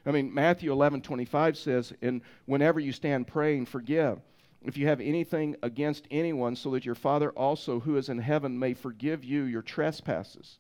I 0.07 0.11
mean, 0.11 0.33
Matthew 0.33 0.73
11, 0.73 1.03
25 1.03 1.57
says, 1.57 1.93
and 2.03 2.23
whenever 2.47 2.81
you 2.81 2.93
stand 2.93 3.27
praying, 3.27 3.67
forgive. 3.67 4.19
If 4.65 4.77
you 4.77 4.89
have 4.89 5.01
anything 5.01 5.55
against 5.63 6.09
anyone, 6.11 6.57
so 6.57 6.71
that 6.71 6.85
your 6.85 6.95
Father 6.95 7.31
also, 7.31 7.79
who 7.79 7.97
is 7.97 8.09
in 8.09 8.19
heaven, 8.19 8.59
may 8.59 8.75
forgive 8.75 9.23
you 9.23 9.45
your 9.45 9.63
trespasses. 9.63 10.59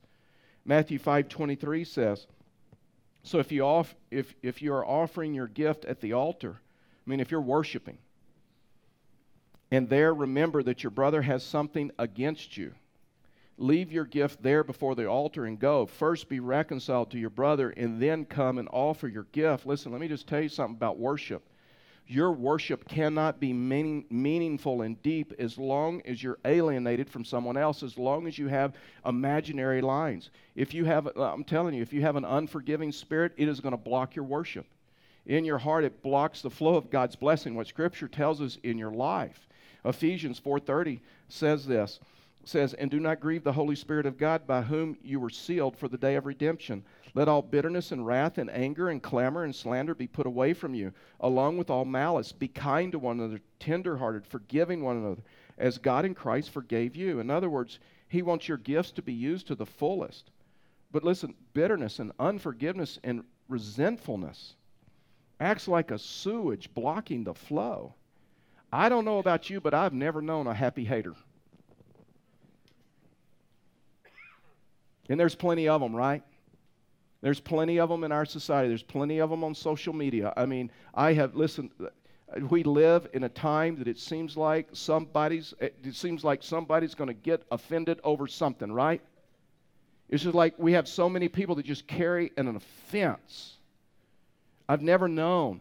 Matthew 0.64 0.98
5:23 0.98 1.86
says, 1.86 2.26
so 3.22 3.38
if 3.38 3.50
you 3.50 3.62
off, 3.62 3.94
if 4.10 4.34
if 4.42 4.62
you 4.62 4.72
are 4.72 4.86
offering 4.86 5.34
your 5.34 5.48
gift 5.48 5.84
at 5.84 6.00
the 6.00 6.12
altar, 6.12 6.60
I 7.08 7.10
mean 7.10 7.20
if 7.20 7.30
you're 7.30 7.40
worshiping, 7.40 7.96
and 9.70 9.88
there 9.88 10.12
remember 10.12 10.62
that 10.62 10.82
your 10.82 10.90
brother 10.90 11.22
has 11.22 11.42
something 11.42 11.90
against 11.98 12.58
you, 12.58 12.74
leave 13.56 13.90
your 13.90 14.04
gift 14.04 14.42
there 14.42 14.62
before 14.62 14.94
the 14.94 15.06
altar 15.06 15.46
and 15.46 15.58
go. 15.58 15.86
First 15.86 16.28
be 16.28 16.38
reconciled 16.38 17.10
to 17.12 17.18
your 17.18 17.30
brother 17.30 17.70
and 17.70 18.00
then 18.00 18.26
come 18.26 18.58
and 18.58 18.68
offer 18.70 19.08
your 19.08 19.26
gift. 19.32 19.64
Listen, 19.66 19.90
let 19.90 20.02
me 20.02 20.08
just 20.08 20.26
tell 20.26 20.42
you 20.42 20.50
something 20.50 20.76
about 20.76 20.98
worship 20.98 21.42
your 22.08 22.32
worship 22.32 22.88
cannot 22.88 23.38
be 23.38 23.52
meaning, 23.52 24.06
meaningful 24.08 24.80
and 24.80 25.00
deep 25.02 25.34
as 25.38 25.58
long 25.58 26.00
as 26.06 26.22
you're 26.22 26.38
alienated 26.46 27.08
from 27.10 27.22
someone 27.22 27.58
else, 27.58 27.82
as 27.82 27.98
long 27.98 28.26
as 28.26 28.38
you 28.38 28.48
have 28.48 28.72
imaginary 29.04 29.82
lines. 29.82 30.30
If 30.56 30.72
you 30.72 30.86
have, 30.86 31.06
I'm 31.16 31.44
telling 31.44 31.74
you, 31.74 31.82
if 31.82 31.92
you 31.92 32.00
have 32.00 32.16
an 32.16 32.24
unforgiving 32.24 32.92
spirit, 32.92 33.32
it 33.36 33.46
is 33.46 33.60
going 33.60 33.72
to 33.72 33.76
block 33.76 34.16
your 34.16 34.24
worship. 34.24 34.66
In 35.28 35.44
your 35.44 35.58
heart, 35.58 35.84
it 35.84 36.02
blocks 36.02 36.42
the 36.42 36.50
flow 36.50 36.74
of 36.76 36.90
God's 36.90 37.14
blessing, 37.14 37.54
what 37.54 37.66
Scripture 37.66 38.08
tells 38.08 38.40
us 38.40 38.58
in 38.62 38.78
your 38.78 38.90
life. 38.90 39.46
Ephesians 39.84 40.40
4:30 40.40 41.00
says 41.28 41.66
this 41.66 42.00
says, 42.44 42.72
And 42.74 42.90
do 42.90 42.98
not 42.98 43.20
grieve 43.20 43.44
the 43.44 43.52
Holy 43.52 43.76
Spirit 43.76 44.06
of 44.06 44.16
God, 44.16 44.46
by 44.46 44.62
whom 44.62 44.96
you 45.02 45.20
were 45.20 45.28
sealed 45.28 45.76
for 45.76 45.86
the 45.86 45.98
day 45.98 46.14
of 46.14 46.24
redemption. 46.24 46.82
Let 47.14 47.28
all 47.28 47.42
bitterness 47.42 47.92
and 47.92 48.06
wrath 48.06 48.38
and 48.38 48.50
anger 48.50 48.88
and 48.88 49.02
clamor 49.02 49.44
and 49.44 49.54
slander 49.54 49.94
be 49.94 50.06
put 50.06 50.26
away 50.26 50.54
from 50.54 50.74
you, 50.74 50.92
along 51.20 51.58
with 51.58 51.68
all 51.68 51.84
malice. 51.84 52.32
Be 52.32 52.48
kind 52.48 52.90
to 52.92 52.98
one 52.98 53.20
another, 53.20 53.40
tenderhearted, 53.60 54.26
forgiving 54.26 54.82
one 54.82 54.96
another, 54.96 55.22
as 55.58 55.76
God 55.76 56.06
in 56.06 56.14
Christ 56.14 56.50
forgave 56.50 56.96
you. 56.96 57.20
In 57.20 57.28
other 57.28 57.50
words, 57.50 57.78
He 58.08 58.22
wants 58.22 58.48
your 58.48 58.58
gifts 58.58 58.92
to 58.92 59.02
be 59.02 59.12
used 59.12 59.46
to 59.48 59.54
the 59.54 59.66
fullest. 59.66 60.30
But 60.90 61.04
listen, 61.04 61.34
bitterness 61.52 61.98
and 61.98 62.12
unforgiveness 62.18 62.98
and 63.04 63.24
resentfulness 63.48 64.54
acts 65.40 65.68
like 65.68 65.90
a 65.90 65.98
sewage 65.98 66.72
blocking 66.74 67.24
the 67.24 67.34
flow. 67.34 67.94
I 68.72 68.88
don't 68.88 69.04
know 69.04 69.18
about 69.18 69.48
you, 69.48 69.60
but 69.60 69.74
I've 69.74 69.94
never 69.94 70.20
known 70.20 70.46
a 70.46 70.54
happy 70.54 70.84
hater. 70.84 71.14
And 75.08 75.18
there's 75.18 75.34
plenty 75.34 75.68
of 75.68 75.80
them, 75.80 75.96
right? 75.96 76.22
There's 77.20 77.40
plenty 77.40 77.80
of 77.80 77.88
them 77.88 78.04
in 78.04 78.12
our 78.12 78.24
society. 78.24 78.68
There's 78.68 78.82
plenty 78.82 79.18
of 79.18 79.30
them 79.30 79.42
on 79.42 79.54
social 79.54 79.92
media. 79.92 80.32
I 80.36 80.46
mean, 80.46 80.70
I 80.94 81.14
have 81.14 81.34
listened. 81.34 81.70
We 82.50 82.62
live 82.62 83.08
in 83.14 83.24
a 83.24 83.28
time 83.28 83.78
that 83.78 83.88
it 83.88 83.98
seems 83.98 84.36
like 84.36 84.68
somebody's. 84.72 85.54
It 85.60 85.94
seems 85.94 86.24
like 86.24 86.42
somebody's 86.42 86.94
going 86.94 87.08
to 87.08 87.14
get 87.14 87.42
offended 87.50 88.00
over 88.04 88.26
something, 88.26 88.70
right? 88.70 89.00
It's 90.10 90.22
just 90.22 90.34
like 90.34 90.54
we 90.58 90.72
have 90.72 90.86
so 90.86 91.08
many 91.08 91.28
people 91.28 91.54
that 91.56 91.66
just 91.66 91.86
carry 91.86 92.30
an 92.36 92.48
offense. 92.48 93.57
I've 94.68 94.82
never 94.82 95.08
known 95.08 95.60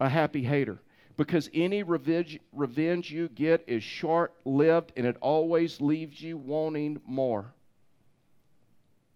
a 0.00 0.08
happy 0.08 0.42
hater 0.42 0.80
because 1.16 1.50
any 1.52 1.82
revenge, 1.82 2.40
revenge 2.52 3.10
you 3.10 3.28
get 3.28 3.64
is 3.66 3.82
short 3.82 4.34
lived 4.44 4.92
and 4.96 5.06
it 5.06 5.16
always 5.20 5.80
leaves 5.80 6.20
you 6.20 6.36
wanting 6.36 7.00
more. 7.06 7.52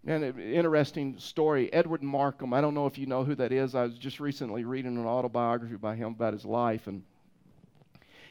And 0.05 0.23
an 0.23 0.39
interesting 0.39 1.17
story. 1.17 1.73
Edward 1.73 2.03
Markham, 2.03 2.53
I 2.53 2.61
don't 2.61 2.73
know 2.73 2.85
if 2.85 2.97
you 2.97 3.07
know 3.07 3.25
who 3.25 3.35
that 3.35 3.51
is. 3.51 3.75
I 3.75 3.83
was 3.83 3.97
just 3.97 4.19
recently 4.19 4.63
reading 4.63 4.95
an 4.95 5.05
autobiography 5.05 5.75
by 5.75 5.95
him 5.95 6.13
about 6.13 6.33
his 6.33 6.45
life. 6.45 6.87
And 6.87 7.03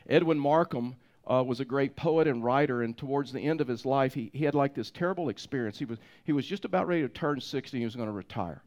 Edwin 0.08 0.38
Markham 0.38 0.96
uh, 1.30 1.42
was 1.44 1.60
a 1.60 1.64
great 1.64 1.96
poet 1.96 2.28
and 2.28 2.42
writer, 2.42 2.82
and 2.82 2.96
towards 2.96 3.32
the 3.32 3.40
end 3.40 3.60
of 3.60 3.68
his 3.68 3.84
life, 3.84 4.14
he, 4.14 4.30
he 4.32 4.44
had 4.44 4.54
like 4.54 4.74
this 4.74 4.90
terrible 4.90 5.28
experience. 5.28 5.78
He 5.78 5.84
was, 5.84 5.98
he 6.24 6.32
was 6.32 6.46
just 6.46 6.64
about 6.64 6.86
ready 6.86 7.02
to 7.02 7.08
turn 7.08 7.40
60, 7.40 7.78
he 7.78 7.84
was 7.84 7.96
going 7.96 8.08
to 8.08 8.12
retire. 8.12 8.62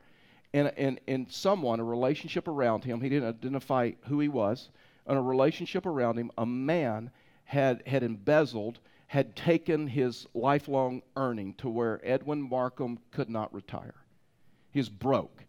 And, 0.53 0.71
and, 0.77 0.99
and 1.07 1.31
someone, 1.31 1.79
a 1.79 1.83
relationship 1.83 2.47
around 2.47 2.83
him, 2.83 3.01
he 3.01 3.09
didn't 3.09 3.29
identify 3.29 3.91
who 4.07 4.19
he 4.19 4.27
was, 4.27 4.69
and 5.05 5.17
a 5.17 5.21
relationship 5.21 5.85
around 5.85 6.17
him, 6.17 6.31
a 6.37 6.45
man 6.45 7.11
had, 7.43 7.83
had 7.85 8.03
embezzled 8.03 8.79
had 9.09 9.35
taken 9.35 9.87
his 9.87 10.27
lifelong 10.35 11.01
earning 11.15 11.51
to 11.55 11.67
where 11.67 11.99
Edwin 12.03 12.39
Markham 12.47 12.99
could 13.09 13.27
not 13.27 13.51
retire. 13.51 13.95
He's 14.71 14.87
broke. 14.87 15.45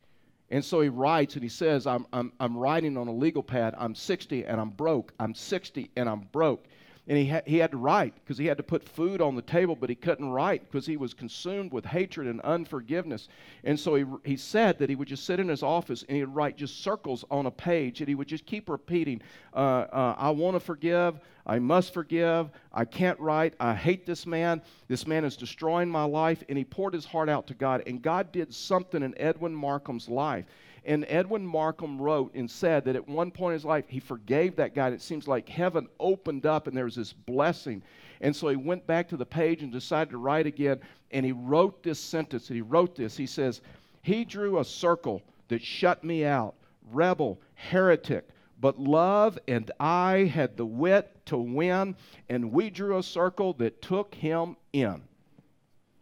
And 0.50 0.64
so 0.64 0.80
he 0.80 0.88
writes 0.88 1.34
and 1.34 1.42
he 1.42 1.50
says, 1.50 1.86
I'm, 1.86 2.06
I'm, 2.10 2.32
I'm 2.40 2.56
writing 2.56 2.96
on 2.96 3.06
a 3.06 3.12
legal 3.12 3.42
pad, 3.42 3.74
I'm 3.76 3.94
60 3.94 4.46
and 4.46 4.58
I'm 4.58 4.70
broke. 4.70 5.12
I'm 5.20 5.34
60 5.34 5.90
and 5.94 6.08
I'm 6.08 6.20
broke. 6.32 6.64
And 7.10 7.18
he, 7.18 7.26
ha- 7.26 7.42
he 7.44 7.56
had 7.56 7.72
to 7.72 7.76
write 7.76 8.14
because 8.22 8.38
he 8.38 8.46
had 8.46 8.56
to 8.56 8.62
put 8.62 8.88
food 8.88 9.20
on 9.20 9.34
the 9.34 9.42
table, 9.42 9.74
but 9.74 9.90
he 9.90 9.96
couldn't 9.96 10.30
write 10.30 10.62
because 10.70 10.86
he 10.86 10.96
was 10.96 11.12
consumed 11.12 11.72
with 11.72 11.84
hatred 11.84 12.28
and 12.28 12.40
unforgiveness. 12.42 13.26
And 13.64 13.78
so 13.78 13.96
he, 13.96 14.04
he 14.24 14.36
said 14.36 14.78
that 14.78 14.88
he 14.88 14.94
would 14.94 15.08
just 15.08 15.24
sit 15.24 15.40
in 15.40 15.48
his 15.48 15.64
office 15.64 16.04
and 16.04 16.16
he 16.16 16.24
would 16.24 16.36
write 16.36 16.56
just 16.56 16.84
circles 16.84 17.24
on 17.28 17.46
a 17.46 17.50
page, 17.50 18.00
and 18.00 18.06
he 18.06 18.14
would 18.14 18.28
just 18.28 18.46
keep 18.46 18.68
repeating, 18.68 19.20
uh, 19.52 19.56
uh, 19.92 20.14
I 20.18 20.30
want 20.30 20.54
to 20.54 20.60
forgive, 20.60 21.18
I 21.44 21.58
must 21.58 21.92
forgive, 21.92 22.48
I 22.72 22.84
can't 22.84 23.18
write, 23.18 23.54
I 23.58 23.74
hate 23.74 24.06
this 24.06 24.24
man, 24.24 24.62
this 24.86 25.04
man 25.04 25.24
is 25.24 25.36
destroying 25.36 25.88
my 25.88 26.04
life. 26.04 26.44
And 26.48 26.56
he 26.56 26.64
poured 26.64 26.94
his 26.94 27.04
heart 27.04 27.28
out 27.28 27.48
to 27.48 27.54
God, 27.54 27.82
and 27.88 28.00
God 28.00 28.30
did 28.30 28.54
something 28.54 29.02
in 29.02 29.20
Edwin 29.20 29.52
Markham's 29.52 30.08
life. 30.08 30.44
And 30.84 31.04
Edwin 31.08 31.46
Markham 31.46 32.00
wrote 32.00 32.34
and 32.34 32.50
said 32.50 32.84
that 32.84 32.96
at 32.96 33.08
one 33.08 33.30
point 33.30 33.52
in 33.52 33.58
his 33.58 33.64
life, 33.64 33.84
he 33.88 34.00
forgave 34.00 34.56
that 34.56 34.74
guy. 34.74 34.86
And 34.86 34.94
it 34.94 35.02
seems 35.02 35.28
like 35.28 35.48
heaven 35.48 35.88
opened 35.98 36.46
up 36.46 36.66
and 36.66 36.76
there 36.76 36.84
was 36.84 36.96
this 36.96 37.12
blessing. 37.12 37.82
And 38.20 38.34
so 38.34 38.48
he 38.48 38.56
went 38.56 38.86
back 38.86 39.08
to 39.08 39.16
the 39.16 39.26
page 39.26 39.62
and 39.62 39.72
decided 39.72 40.10
to 40.10 40.18
write 40.18 40.46
again. 40.46 40.80
And 41.10 41.24
he 41.26 41.32
wrote 41.32 41.82
this 41.82 41.98
sentence. 41.98 42.48
And 42.48 42.56
he 42.56 42.62
wrote 42.62 42.94
this. 42.94 43.16
He 43.16 43.26
says, 43.26 43.60
He 44.02 44.24
drew 44.24 44.58
a 44.58 44.64
circle 44.64 45.22
that 45.48 45.62
shut 45.62 46.02
me 46.04 46.24
out, 46.24 46.54
rebel, 46.92 47.40
heretic. 47.54 48.28
But 48.60 48.78
love 48.78 49.38
and 49.48 49.70
I 49.80 50.30
had 50.32 50.56
the 50.56 50.66
wit 50.66 51.10
to 51.26 51.38
win, 51.38 51.96
and 52.28 52.52
we 52.52 52.68
drew 52.68 52.98
a 52.98 53.02
circle 53.02 53.54
that 53.54 53.80
took 53.80 54.14
him 54.14 54.56
in. 54.72 55.02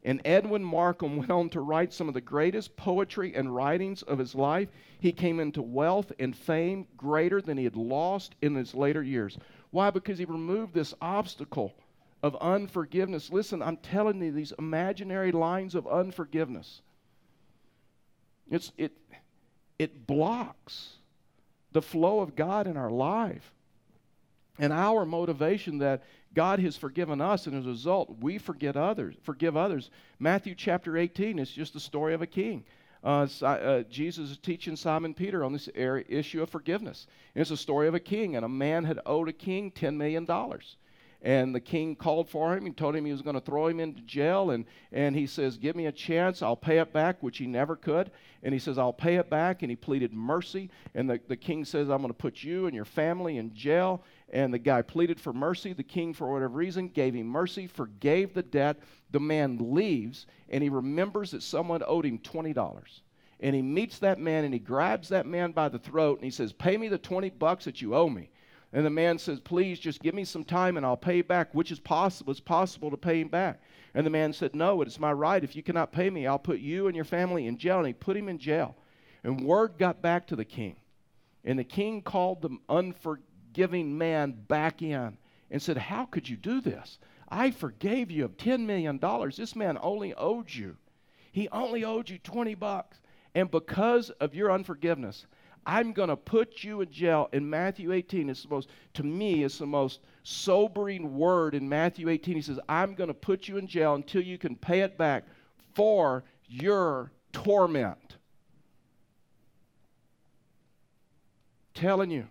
And 0.09 0.23
Edwin 0.25 0.65
Markham 0.65 1.19
went 1.19 1.31
on 1.31 1.51
to 1.51 1.61
write 1.61 1.93
some 1.93 2.09
of 2.09 2.15
the 2.15 2.23
greatest 2.23 2.75
poetry 2.77 3.35
and 3.35 3.55
writings 3.55 4.01
of 4.01 4.19
his 4.19 4.35
life. 4.35 4.71
He 5.01 5.13
came 5.13 5.39
into 5.39 5.61
wealth 5.61 6.11
and 6.19 6.35
fame 6.35 6.87
greater 6.97 7.43
than 7.43 7.59
he 7.59 7.65
had 7.65 7.77
lost 7.77 8.35
in 8.41 8.55
his 8.55 8.75
later 8.75 9.03
years. 9.03 9.37
Why? 9.71 9.91
Because 9.91 10.19
he 10.19 10.25
removed 10.25 10.73
this 10.73 10.95
obstacle 11.03 11.75
of 12.23 12.37
unforgiveness. 12.37 13.31
Listen, 13.31 13.61
I'm 13.61 13.77
telling 13.77 14.23
you, 14.23 14.33
these 14.33 14.55
imaginary 14.59 15.31
lines 15.31 15.75
of 15.75 15.87
unforgiveness, 15.87 16.81
it's, 18.51 18.73
it, 18.79 18.93
it 19.79 20.07
blocks 20.07 20.95
the 21.73 21.83
flow 21.83 22.21
of 22.21 22.35
God 22.35 22.67
in 22.67 22.79
our 22.79 22.91
life 22.91 23.53
and 24.59 24.73
our 24.73 25.05
motivation 25.05 25.79
that 25.79 26.03
God 26.39 26.61
has 26.61 26.77
forgiven 26.77 27.21
us, 27.21 27.49
and 27.49 27.57
as 27.57 27.67
a 27.67 27.71
result, 27.71 28.19
we 28.21 28.39
forget 28.39 28.77
others, 28.77 29.17
forgive 29.25 29.57
others. 29.57 29.91
Matthew 30.21 30.55
chapter 30.55 30.97
18 30.97 31.37
is 31.37 31.51
just 31.51 31.73
the 31.73 31.81
story 31.81 32.15
of 32.15 32.23
a 32.23 32.29
king. 32.29 32.63
Uh, 33.03 33.27
uh, 33.43 33.83
Jesus 33.91 34.31
is 34.31 34.39
teaching 34.39 34.77
Simon 34.77 35.15
Peter 35.15 35.43
on 35.43 35.53
this 35.53 35.69
issue 35.75 36.41
of 36.41 36.49
forgiveness. 36.49 37.09
And 37.35 37.43
it's 37.43 37.51
a 37.51 37.57
story 37.57 37.89
of 37.89 37.97
a 37.97 37.99
king, 37.99 38.37
and 38.37 38.45
a 38.45 38.49
man 38.49 38.85
had 38.85 39.01
owed 39.05 39.29
a 39.29 39.33
king 39.33 39.73
$10 39.73 39.97
million. 39.97 40.25
And 41.21 41.53
the 41.53 41.61
king 41.61 41.97
called 41.97 42.31
for 42.31 42.57
him. 42.57 42.65
He 42.65 42.71
told 42.71 42.95
him 42.95 43.05
he 43.05 43.11
was 43.11 43.23
going 43.23 43.35
to 43.35 43.41
throw 43.41 43.67
him 43.67 43.81
into 43.81 44.03
jail. 44.03 44.53
And, 44.53 44.65
and 44.93 45.17
he 45.17 45.27
says, 45.27 45.57
Give 45.57 45.75
me 45.75 45.87
a 45.87 45.93
chance. 45.93 46.43
I'll 46.43 46.57
pay 46.57 46.79
it 46.79 46.93
back, 46.93 47.21
which 47.23 47.39
he 47.39 47.47
never 47.47 47.75
could. 47.75 48.13
And 48.45 48.53
he 48.53 48.61
says, 48.61 48.79
I'll 48.79 48.93
pay 48.93 49.17
it 49.17 49.29
back. 49.29 49.63
And 49.63 49.71
he 49.71 49.75
pleaded 49.77 50.13
mercy. 50.13 50.71
And 50.95 51.11
the, 51.11 51.21
the 51.27 51.37
king 51.37 51.65
says, 51.65 51.89
I'm 51.89 52.03
going 52.03 52.09
to 52.09 52.15
put 52.15 52.45
you 52.45 52.67
and 52.67 52.75
your 52.75 52.85
family 52.85 53.39
in 53.39 53.53
jail. 53.53 54.05
And 54.33 54.55
the 54.55 54.59
guy 54.59 54.83
pleaded 54.83 55.21
for 55.21 55.33
mercy. 55.33 55.73
The 55.73 55.83
king, 55.83 56.15
for 56.15 56.33
whatever 56.33 56.55
reason, 56.55 56.89
gave 56.89 57.15
him 57.15 57.27
mercy, 57.27 57.67
forgave 57.67 58.33
the 58.33 58.43
debt. 58.43 58.79
The 59.11 59.21
man 59.21 59.59
leaves, 59.75 60.27
and 60.51 60.63
he 60.63 60.69
remembers 60.69 61.31
that 61.33 61.43
someone 61.43 61.83
owed 61.85 62.05
him 62.05 62.19
$20. 62.19 63.01
And 63.41 63.55
he 63.55 63.63
meets 63.63 63.99
that 64.01 64.19
man 64.19 64.45
and 64.45 64.53
he 64.53 64.61
grabs 64.61 65.09
that 65.11 65.27
man 65.27 65.53
by 65.53 65.69
the 65.69 65.79
throat 65.79 66.19
and 66.19 66.25
he 66.25 66.31
says, 66.31 66.53
Pay 66.53 66.77
me 66.77 66.89
the 66.89 66.99
20 66.99 67.31
bucks 67.31 67.65
that 67.67 67.81
you 67.81 67.95
owe 67.95 68.09
me. 68.09 68.31
And 68.73 68.85
the 68.85 68.91
man 68.91 69.19
says, 69.19 69.41
Please 69.41 69.79
just 69.79 70.03
give 70.03 70.15
me 70.15 70.25
some 70.25 70.45
time 70.45 70.77
and 70.77 70.85
I'll 70.85 70.97
pay 70.97 71.23
back, 71.23 71.55
which 71.55 71.73
is 71.73 71.81
possible. 71.81 72.31
It's 72.31 72.41
possible 72.41 72.91
to 72.91 72.97
pay 72.97 73.21
him 73.21 73.29
back. 73.29 73.61
And 73.95 74.05
the 74.05 74.11
man 74.11 74.33
said, 74.33 74.55
No, 74.55 74.83
it 74.83 74.89
is 74.89 75.01
my 75.01 75.13
right. 75.13 75.43
If 75.43 75.57
you 75.57 75.63
cannot 75.63 75.93
pay 75.93 76.11
me, 76.11 76.27
I'll 76.27 76.39
put 76.39 76.61
you 76.61 76.87
and 76.87 76.95
your 76.95 77.05
family 77.05 77.47
in 77.47 77.57
jail. 77.57 77.79
And 77.79 77.87
he 77.87 77.93
put 77.95 78.17
him 78.17 78.29
in 78.29 78.39
jail. 78.39 78.77
And 79.25 79.45
word 79.45 79.79
got 79.79 80.03
back 80.03 80.27
to 80.29 80.37
the 80.37 80.45
king. 80.45 80.77
And 81.45 81.59
the 81.59 81.65
king 81.65 82.03
called 82.03 82.43
the 82.43 82.57
unforgiving 82.69 83.97
man 83.97 84.33
back 84.33 84.83
in 84.83 85.17
and 85.51 85.63
said, 85.63 85.79
How 85.79 86.05
could 86.05 86.29
you 86.29 86.37
do 86.37 86.61
this? 86.61 86.99
I 87.31 87.51
forgave 87.51 88.11
you 88.11 88.25
of 88.25 88.37
$10 88.37 88.61
million. 88.61 88.99
This 89.37 89.57
man 89.57 89.79
only 89.81 90.15
owed 90.15 90.53
you. 90.53 90.77
He 91.33 91.49
only 91.51 91.85
owed 91.85 92.09
you 92.09 92.19
20 92.19 92.55
bucks. 92.55 92.99
And 93.35 93.51
because 93.51 94.11
of 94.11 94.35
your 94.35 94.51
unforgiveness, 94.51 95.27
I'm 95.69 95.93
going 95.93 96.09
to 96.09 96.17
put 96.17 96.65
you 96.65 96.81
in 96.81 96.91
jail. 96.91 97.29
In 97.35 97.49
Matthew 97.49 97.93
18, 97.93 98.31
it's 98.31 98.45
the 98.45 98.49
most, 98.49 98.71
to 98.95 99.03
me, 99.03 99.45
it's 99.45 99.59
the 99.59 99.67
most 99.67 100.01
sobering 100.23 101.15
word 101.15 101.55
in 101.55 101.69
Matthew 101.69 102.09
18. 102.09 102.37
He 102.37 102.41
says, 102.41 102.59
I'm 102.71 102.95
going 102.95 103.09
to 103.09 103.15
put 103.15 103.49
you 103.49 103.59
in 103.59 103.67
jail 103.67 103.95
until 103.95 104.23
you 104.23 104.39
can 104.39 104.57
pay 104.57 104.81
it 104.81 104.97
back 104.97 105.25
for 105.75 106.25
your 106.49 107.13
torment. 107.35 108.17
Telling 111.75 112.11
you, 112.11 112.27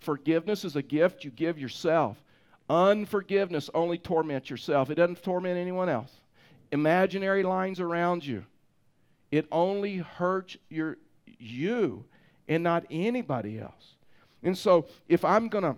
forgiveness 0.00 0.64
is 0.64 0.74
a 0.74 0.82
gift 0.82 1.24
you 1.24 1.30
give 1.30 1.58
yourself. 1.58 2.16
Unforgiveness 2.70 3.68
only 3.74 3.98
torments 3.98 4.48
yourself, 4.48 4.88
it 4.88 4.94
doesn't 4.94 5.22
torment 5.22 5.58
anyone 5.58 5.90
else. 5.90 6.12
Imaginary 6.72 7.42
lines 7.42 7.80
around 7.80 8.24
you, 8.24 8.46
it 9.30 9.46
only 9.52 9.98
hurts 9.98 10.56
your, 10.70 10.96
you 11.38 12.06
and 12.48 12.62
not 12.62 12.84
anybody 12.90 13.58
else. 13.58 13.94
And 14.42 14.56
so, 14.56 14.86
if 15.08 15.24
I'm 15.24 15.48
going 15.48 15.64
to 15.64 15.76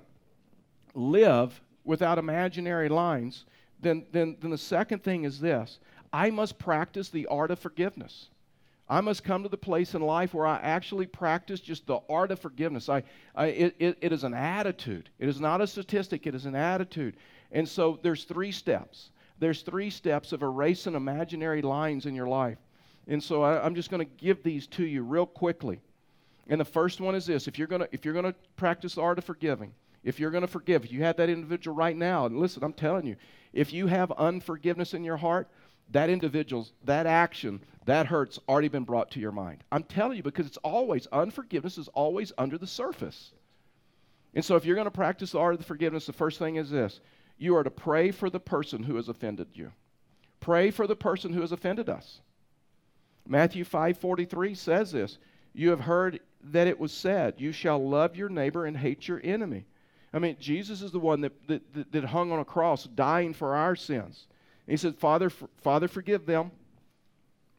live 0.94 1.60
without 1.84 2.18
imaginary 2.18 2.88
lines, 2.88 3.44
then, 3.80 4.06
then, 4.12 4.36
then 4.40 4.50
the 4.50 4.58
second 4.58 5.02
thing 5.02 5.24
is 5.24 5.40
this 5.40 5.78
I 6.12 6.30
must 6.30 6.58
practice 6.58 7.08
the 7.08 7.26
art 7.26 7.50
of 7.50 7.58
forgiveness. 7.58 8.28
I 8.88 9.00
must 9.00 9.22
come 9.22 9.44
to 9.44 9.48
the 9.48 9.56
place 9.56 9.94
in 9.94 10.02
life 10.02 10.34
where 10.34 10.48
I 10.48 10.58
actually 10.58 11.06
practice 11.06 11.60
just 11.60 11.86
the 11.86 12.00
art 12.08 12.32
of 12.32 12.40
forgiveness. 12.40 12.88
I, 12.88 13.04
I 13.36 13.46
it, 13.46 13.76
it, 13.78 13.98
it 14.00 14.12
is 14.12 14.24
an 14.24 14.34
attitude. 14.34 15.10
It 15.20 15.28
is 15.28 15.40
not 15.40 15.60
a 15.60 15.66
statistic, 15.66 16.26
it 16.26 16.34
is 16.34 16.44
an 16.44 16.56
attitude. 16.56 17.16
And 17.52 17.68
so 17.68 18.00
there's 18.02 18.24
three 18.24 18.50
steps. 18.50 19.10
There's 19.38 19.62
three 19.62 19.90
steps 19.90 20.32
of 20.32 20.42
erasing 20.42 20.96
imaginary 20.96 21.62
lines 21.62 22.06
in 22.06 22.16
your 22.16 22.26
life. 22.26 22.58
And 23.06 23.22
so 23.22 23.42
I, 23.42 23.64
I'm 23.64 23.76
just 23.76 23.90
going 23.90 24.04
to 24.04 24.12
give 24.16 24.42
these 24.42 24.66
to 24.68 24.84
you 24.84 25.02
real 25.02 25.26
quickly. 25.26 25.80
And 26.50 26.60
the 26.60 26.64
first 26.66 27.00
one 27.00 27.14
is 27.14 27.26
this 27.26 27.48
if 27.48 27.58
you're 27.58 27.68
going 27.68 27.82
to 27.82 27.88
if 27.92 28.04
you're 28.04 28.12
going 28.12 28.26
to 28.26 28.34
practice 28.56 28.96
the 28.96 29.02
art 29.02 29.18
of 29.18 29.24
forgiving, 29.24 29.72
if 30.02 30.18
you're 30.20 30.32
going 30.32 30.42
to 30.42 30.48
forgive, 30.48 30.84
if 30.84 30.92
you 30.92 31.02
have 31.04 31.16
that 31.16 31.30
individual 31.30 31.76
right 31.76 31.96
now, 31.96 32.26
and 32.26 32.38
listen, 32.38 32.64
I'm 32.64 32.72
telling 32.72 33.06
you, 33.06 33.16
if 33.52 33.72
you 33.72 33.86
have 33.86 34.10
unforgiveness 34.12 34.92
in 34.92 35.04
your 35.04 35.16
heart, 35.16 35.48
that 35.92 36.10
individual's, 36.10 36.72
that 36.84 37.06
action, 37.06 37.60
that 37.86 38.06
hurt's 38.06 38.38
already 38.48 38.68
been 38.68 38.84
brought 38.84 39.12
to 39.12 39.20
your 39.20 39.32
mind. 39.32 39.62
I'm 39.70 39.84
telling 39.84 40.16
you 40.16 40.22
because 40.22 40.46
it's 40.46 40.56
always, 40.58 41.06
unforgiveness 41.12 41.78
is 41.78 41.88
always 41.88 42.32
under 42.36 42.58
the 42.58 42.66
surface. 42.66 43.32
And 44.34 44.44
so 44.44 44.56
if 44.56 44.64
you're 44.64 44.76
going 44.76 44.86
to 44.86 44.90
practice 44.90 45.32
the 45.32 45.38
art 45.38 45.54
of 45.54 45.58
the 45.58 45.64
forgiveness, 45.64 46.06
the 46.06 46.12
first 46.12 46.38
thing 46.38 46.56
is 46.56 46.70
this 46.70 47.00
you 47.38 47.56
are 47.56 47.64
to 47.64 47.70
pray 47.70 48.10
for 48.10 48.28
the 48.28 48.40
person 48.40 48.82
who 48.82 48.96
has 48.96 49.08
offended 49.08 49.48
you. 49.54 49.72
Pray 50.40 50.70
for 50.70 50.86
the 50.86 50.96
person 50.96 51.32
who 51.32 51.40
has 51.40 51.52
offended 51.52 51.88
us. 51.88 52.20
Matthew 53.26 53.64
5:43 53.64 54.56
says 54.56 54.92
this, 54.92 55.18
you 55.52 55.70
have 55.70 55.80
heard 55.80 56.20
that 56.44 56.66
it 56.66 56.78
was 56.78 56.92
said, 56.92 57.34
You 57.38 57.52
shall 57.52 57.86
love 57.86 58.16
your 58.16 58.28
neighbor 58.28 58.66
and 58.66 58.76
hate 58.76 59.08
your 59.08 59.20
enemy. 59.22 59.66
I 60.12 60.18
mean, 60.18 60.36
Jesus 60.40 60.82
is 60.82 60.90
the 60.90 60.98
one 60.98 61.20
that, 61.20 61.32
that, 61.46 61.92
that 61.92 62.04
hung 62.04 62.32
on 62.32 62.40
a 62.40 62.44
cross, 62.44 62.84
dying 62.84 63.32
for 63.32 63.54
our 63.54 63.76
sins. 63.76 64.26
And 64.66 64.72
he 64.72 64.76
said, 64.76 64.96
Father, 64.96 65.30
Father, 65.62 65.88
forgive 65.88 66.26
them, 66.26 66.50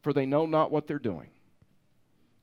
for 0.02 0.12
they 0.14 0.26
know 0.26 0.46
not 0.46 0.72
what 0.72 0.88
they're 0.88 1.00
doing. 1.00 1.30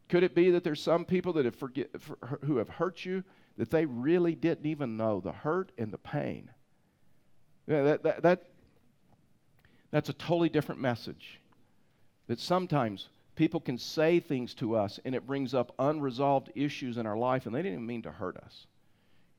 Could 0.08 0.22
it 0.22 0.34
be 0.34 0.50
that 0.52 0.64
there's 0.64 0.80
some 0.80 1.04
people 1.04 1.34
that 1.34 1.44
have 1.44 1.54
forget, 1.54 1.90
for, 2.00 2.16
who 2.44 2.56
have 2.56 2.68
hurt 2.68 3.04
you 3.04 3.22
that 3.58 3.70
they 3.70 3.84
really 3.84 4.34
didn't 4.34 4.64
even 4.64 4.96
know 4.96 5.20
the 5.20 5.32
hurt 5.32 5.72
and 5.76 5.92
the 5.92 5.98
pain? 5.98 6.48
Yeah, 7.66 7.82
that, 7.82 8.02
that, 8.04 8.22
that, 8.22 8.42
that's 9.90 10.08
a 10.08 10.14
totally 10.14 10.48
different 10.48 10.80
message. 10.80 11.40
That 12.28 12.40
sometimes 12.40 13.08
people 13.38 13.60
can 13.60 13.78
say 13.78 14.18
things 14.18 14.52
to 14.52 14.74
us 14.74 14.98
and 15.04 15.14
it 15.14 15.24
brings 15.24 15.54
up 15.54 15.72
unresolved 15.78 16.50
issues 16.56 16.96
in 16.96 17.06
our 17.06 17.16
life 17.16 17.46
and 17.46 17.54
they 17.54 17.62
didn't 17.62 17.74
even 17.74 17.86
mean 17.86 18.02
to 18.02 18.10
hurt 18.10 18.36
us. 18.36 18.66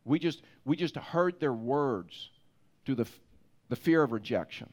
We 0.06 0.20
just, 0.20 0.42
we 0.64 0.78
just 0.78 0.96
heard 0.96 1.38
their 1.42 1.54
words 1.54 2.30
through 2.86 2.96
the, 2.96 3.08
the 3.68 3.76
fear 3.76 4.02
of 4.02 4.14
rejection 4.14 4.70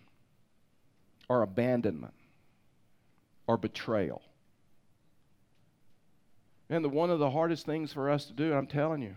or 1.28 1.42
abandonment 1.42 2.14
or 3.48 3.56
betrayal. 3.56 4.22
And 6.70 6.84
the, 6.84 6.88
one 6.88 7.10
of 7.10 7.18
the 7.18 7.30
hardest 7.30 7.66
things 7.66 7.92
for 7.92 8.08
us 8.08 8.26
to 8.26 8.32
do, 8.32 8.54
I'm 8.54 8.68
telling 8.68 9.02
you, 9.02 9.16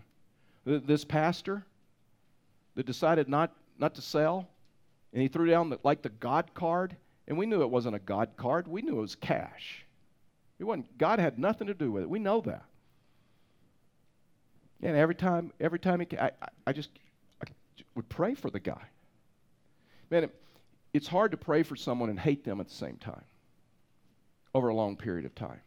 this 0.64 1.04
pastor 1.04 1.64
that 2.74 2.84
decided 2.84 3.28
not, 3.28 3.52
not 3.78 3.94
to 3.94 4.02
sell, 4.02 4.48
and 5.12 5.22
he 5.22 5.28
threw 5.28 5.48
down 5.48 5.70
the, 5.70 5.78
like 5.84 6.02
the 6.02 6.08
God 6.08 6.52
card, 6.52 6.96
and 7.28 7.38
we 7.38 7.46
knew 7.46 7.62
it 7.62 7.70
wasn't 7.70 7.94
a 7.94 8.00
God 8.00 8.30
card, 8.36 8.66
we 8.66 8.82
knew 8.82 8.98
it 8.98 9.02
was 9.02 9.14
cash. 9.14 9.86
It 10.60 10.64
wasn't, 10.64 10.98
God 10.98 11.18
had 11.18 11.38
nothing 11.38 11.68
to 11.68 11.74
do 11.74 11.90
with 11.90 12.02
it. 12.02 12.10
We 12.10 12.18
know 12.18 12.42
that. 12.42 12.64
And 14.82 14.94
every 14.94 15.14
time, 15.14 15.52
every 15.58 15.78
time 15.78 16.00
he, 16.00 16.18
I, 16.18 16.30
I 16.66 16.72
just 16.72 16.90
I 17.42 17.46
would 17.94 18.08
pray 18.10 18.34
for 18.34 18.50
the 18.50 18.60
guy. 18.60 18.82
Man, 20.10 20.24
it, 20.24 20.34
it's 20.92 21.08
hard 21.08 21.30
to 21.30 21.38
pray 21.38 21.62
for 21.62 21.76
someone 21.76 22.10
and 22.10 22.20
hate 22.20 22.44
them 22.44 22.60
at 22.60 22.68
the 22.68 22.74
same 22.74 22.96
time 22.96 23.24
over 24.54 24.68
a 24.68 24.74
long 24.74 24.96
period 24.96 25.24
of 25.24 25.34
time. 25.34 25.60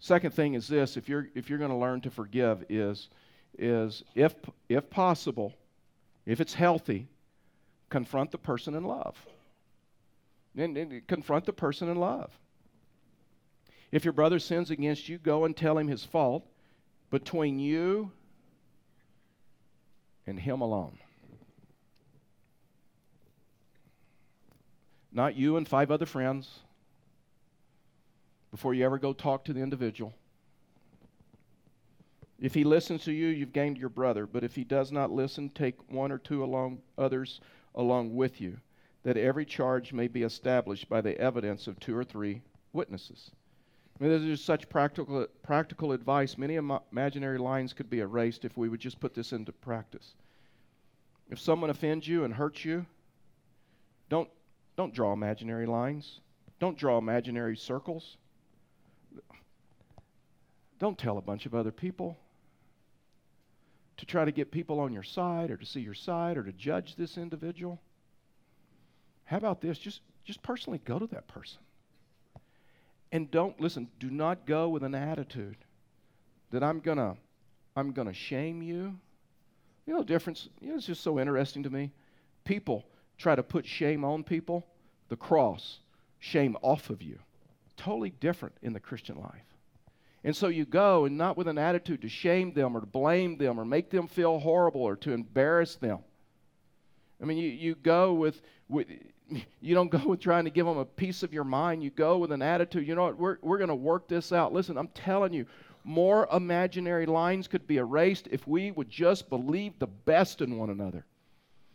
Second 0.00 0.34
thing 0.34 0.54
is 0.54 0.66
this 0.66 0.96
if 0.96 1.08
you're, 1.08 1.28
if 1.36 1.48
you're 1.48 1.60
going 1.60 1.70
to 1.70 1.76
learn 1.76 2.00
to 2.00 2.10
forgive, 2.10 2.64
is, 2.68 3.08
is 3.56 4.02
if, 4.16 4.34
if 4.68 4.90
possible, 4.90 5.54
if 6.26 6.40
it's 6.40 6.54
healthy, 6.54 7.06
confront 7.88 8.32
the 8.32 8.38
person 8.38 8.74
in 8.74 8.82
love. 8.82 9.14
And, 10.56 10.76
and 10.76 11.06
confront 11.06 11.44
the 11.44 11.52
person 11.52 11.88
in 11.88 11.96
love. 11.96 12.36
If 13.92 14.06
your 14.06 14.12
brother 14.14 14.38
sins 14.38 14.70
against 14.70 15.08
you, 15.08 15.18
go 15.18 15.44
and 15.44 15.54
tell 15.54 15.76
him 15.76 15.86
his 15.86 16.02
fault 16.02 16.44
between 17.10 17.58
you 17.58 18.10
and 20.26 20.40
him 20.40 20.62
alone. 20.62 20.98
Not 25.12 25.36
you 25.36 25.58
and 25.58 25.68
five 25.68 25.90
other 25.90 26.06
friends 26.06 26.48
before 28.50 28.72
you 28.72 28.84
ever 28.84 28.98
go 28.98 29.12
talk 29.12 29.44
to 29.44 29.52
the 29.52 29.60
individual. 29.60 30.14
If 32.40 32.54
he 32.54 32.64
listens 32.64 33.04
to 33.04 33.12
you, 33.12 33.28
you've 33.28 33.52
gained 33.52 33.76
your 33.76 33.90
brother. 33.90 34.26
But 34.26 34.42
if 34.42 34.54
he 34.54 34.64
does 34.64 34.90
not 34.90 35.12
listen, 35.12 35.50
take 35.50 35.90
one 35.90 36.10
or 36.10 36.18
two 36.18 36.42
along 36.42 36.78
others 36.96 37.40
along 37.74 38.16
with 38.16 38.40
you, 38.40 38.56
that 39.02 39.18
every 39.18 39.44
charge 39.44 39.92
may 39.92 40.08
be 40.08 40.22
established 40.22 40.88
by 40.88 41.02
the 41.02 41.16
evidence 41.18 41.66
of 41.66 41.78
two 41.78 41.96
or 41.96 42.04
three 42.04 42.40
witnesses. 42.72 43.30
I 44.02 44.04
mean, 44.04 44.18
this 44.18 44.40
is 44.40 44.44
such 44.44 44.68
practical, 44.68 45.28
practical 45.44 45.92
advice. 45.92 46.36
Many 46.36 46.56
Im- 46.56 46.80
imaginary 46.90 47.38
lines 47.38 47.72
could 47.72 47.88
be 47.88 48.00
erased 48.00 48.44
if 48.44 48.56
we 48.56 48.68
would 48.68 48.80
just 48.80 48.98
put 48.98 49.14
this 49.14 49.30
into 49.30 49.52
practice. 49.52 50.14
If 51.30 51.38
someone 51.38 51.70
offends 51.70 52.08
you 52.08 52.24
and 52.24 52.34
hurts 52.34 52.64
you, 52.64 52.84
don't, 54.08 54.28
don't 54.76 54.92
draw 54.92 55.12
imaginary 55.12 55.66
lines. 55.66 56.18
Don't 56.58 56.76
draw 56.76 56.98
imaginary 56.98 57.56
circles. 57.56 58.16
Don't 60.80 60.98
tell 60.98 61.16
a 61.16 61.22
bunch 61.22 61.46
of 61.46 61.54
other 61.54 61.70
people 61.70 62.18
to 63.98 64.04
try 64.04 64.24
to 64.24 64.32
get 64.32 64.50
people 64.50 64.80
on 64.80 64.92
your 64.92 65.04
side 65.04 65.48
or 65.48 65.56
to 65.56 65.64
see 65.64 65.80
your 65.80 65.94
side 65.94 66.36
or 66.36 66.42
to 66.42 66.52
judge 66.52 66.96
this 66.96 67.16
individual. 67.16 67.80
How 69.26 69.36
about 69.36 69.60
this? 69.60 69.78
Just, 69.78 70.00
just 70.24 70.42
personally 70.42 70.80
go 70.84 70.98
to 70.98 71.06
that 71.06 71.28
person. 71.28 71.60
And 73.12 73.30
don't, 73.30 73.60
listen, 73.60 73.88
do 74.00 74.10
not 74.10 74.46
go 74.46 74.70
with 74.70 74.82
an 74.82 74.94
attitude 74.94 75.58
that 76.50 76.62
I'm 76.62 76.80
to 76.98 77.16
I'm 77.74 77.92
to 78.08 78.12
shame 78.12 78.62
you. 78.62 78.94
You 79.86 79.94
know 79.94 80.00
the 80.00 80.06
difference? 80.06 80.48
You 80.60 80.70
know, 80.70 80.74
it's 80.76 80.86
just 80.86 81.02
so 81.02 81.18
interesting 81.18 81.62
to 81.62 81.70
me. 81.70 81.92
People 82.44 82.84
try 83.18 83.34
to 83.34 83.42
put 83.42 83.66
shame 83.66 84.04
on 84.04 84.24
people, 84.24 84.66
the 85.08 85.16
cross, 85.16 85.78
shame 86.18 86.56
off 86.62 86.90
of 86.90 87.02
you. 87.02 87.18
Totally 87.76 88.10
different 88.10 88.54
in 88.62 88.72
the 88.72 88.80
Christian 88.80 89.18
life. 89.18 89.44
And 90.24 90.36
so 90.36 90.48
you 90.48 90.64
go, 90.64 91.04
and 91.04 91.18
not 91.18 91.36
with 91.36 91.48
an 91.48 91.58
attitude 91.58 92.02
to 92.02 92.08
shame 92.08 92.52
them 92.52 92.76
or 92.76 92.80
to 92.80 92.86
blame 92.86 93.38
them 93.38 93.58
or 93.58 93.64
make 93.64 93.90
them 93.90 94.06
feel 94.06 94.38
horrible 94.38 94.82
or 94.82 94.96
to 94.96 95.12
embarrass 95.12 95.76
them. 95.76 95.98
I 97.20 97.24
mean, 97.24 97.38
you, 97.38 97.48
you 97.48 97.74
go 97.74 98.12
with, 98.12 98.40
with, 98.68 98.88
you 99.60 99.74
don't 99.74 99.90
go 99.90 99.98
with 100.06 100.20
trying 100.20 100.44
to 100.44 100.50
give 100.50 100.66
them 100.66 100.78
a 100.78 100.84
piece 100.84 101.22
of 101.22 101.32
your 101.32 101.44
mind. 101.44 101.82
You 101.82 101.90
go 101.90 102.18
with 102.18 102.32
an 102.32 102.42
attitude, 102.42 102.86
you 102.86 102.94
know 102.94 103.04
what, 103.04 103.18
we're, 103.18 103.38
we're 103.42 103.58
going 103.58 103.68
to 103.68 103.74
work 103.74 104.08
this 104.08 104.32
out. 104.32 104.52
Listen, 104.52 104.76
I'm 104.76 104.88
telling 104.88 105.32
you, 105.32 105.46
more 105.84 106.28
imaginary 106.32 107.06
lines 107.06 107.48
could 107.48 107.66
be 107.66 107.78
erased 107.78 108.28
if 108.30 108.46
we 108.46 108.70
would 108.70 108.88
just 108.88 109.28
believe 109.28 109.78
the 109.78 109.86
best 109.86 110.40
in 110.40 110.56
one 110.56 110.70
another. 110.70 111.04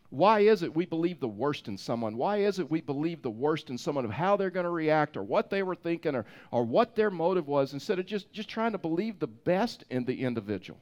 Why 0.10 0.40
is 0.40 0.64
it 0.64 0.74
we 0.74 0.86
believe 0.86 1.20
the 1.20 1.28
worst 1.28 1.68
in 1.68 1.78
someone? 1.78 2.16
Why 2.16 2.38
is 2.38 2.60
it 2.60 2.72
we 2.72 2.80
believe 2.80 3.22
the 3.22 3.30
worst 3.30 3.70
in 3.70 3.78
someone 3.78 4.06
of 4.06 4.12
how 4.12 4.38
they're 4.38 4.50
going 4.50 4.64
to 4.64 4.70
react 4.70 5.18
or 5.18 5.24
what 5.24 5.50
they 5.50 5.64
were 5.64 5.76
thinking 5.76 6.16
or, 6.16 6.26
or 6.50 6.64
what 6.64 6.96
their 6.96 7.12
motive 7.12 7.48
was 7.48 7.74
instead 7.74 8.00
of 8.00 8.06
just, 8.06 8.32
just 8.32 8.48
trying 8.48 8.72
to 8.72 8.78
believe 8.78 9.20
the 9.20 9.28
best 9.28 9.84
in 9.90 10.06
the 10.06 10.22
individual? 10.24 10.80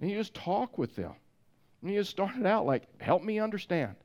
And 0.00 0.08
you 0.08 0.16
just 0.16 0.34
talk 0.34 0.78
with 0.78 0.94
them. 0.94 1.14
And 1.80 1.90
you 1.90 1.98
just 1.98 2.10
start 2.10 2.36
it 2.36 2.46
out 2.46 2.64
like, 2.64 2.84
help 3.00 3.24
me 3.24 3.40
understand. 3.40 3.96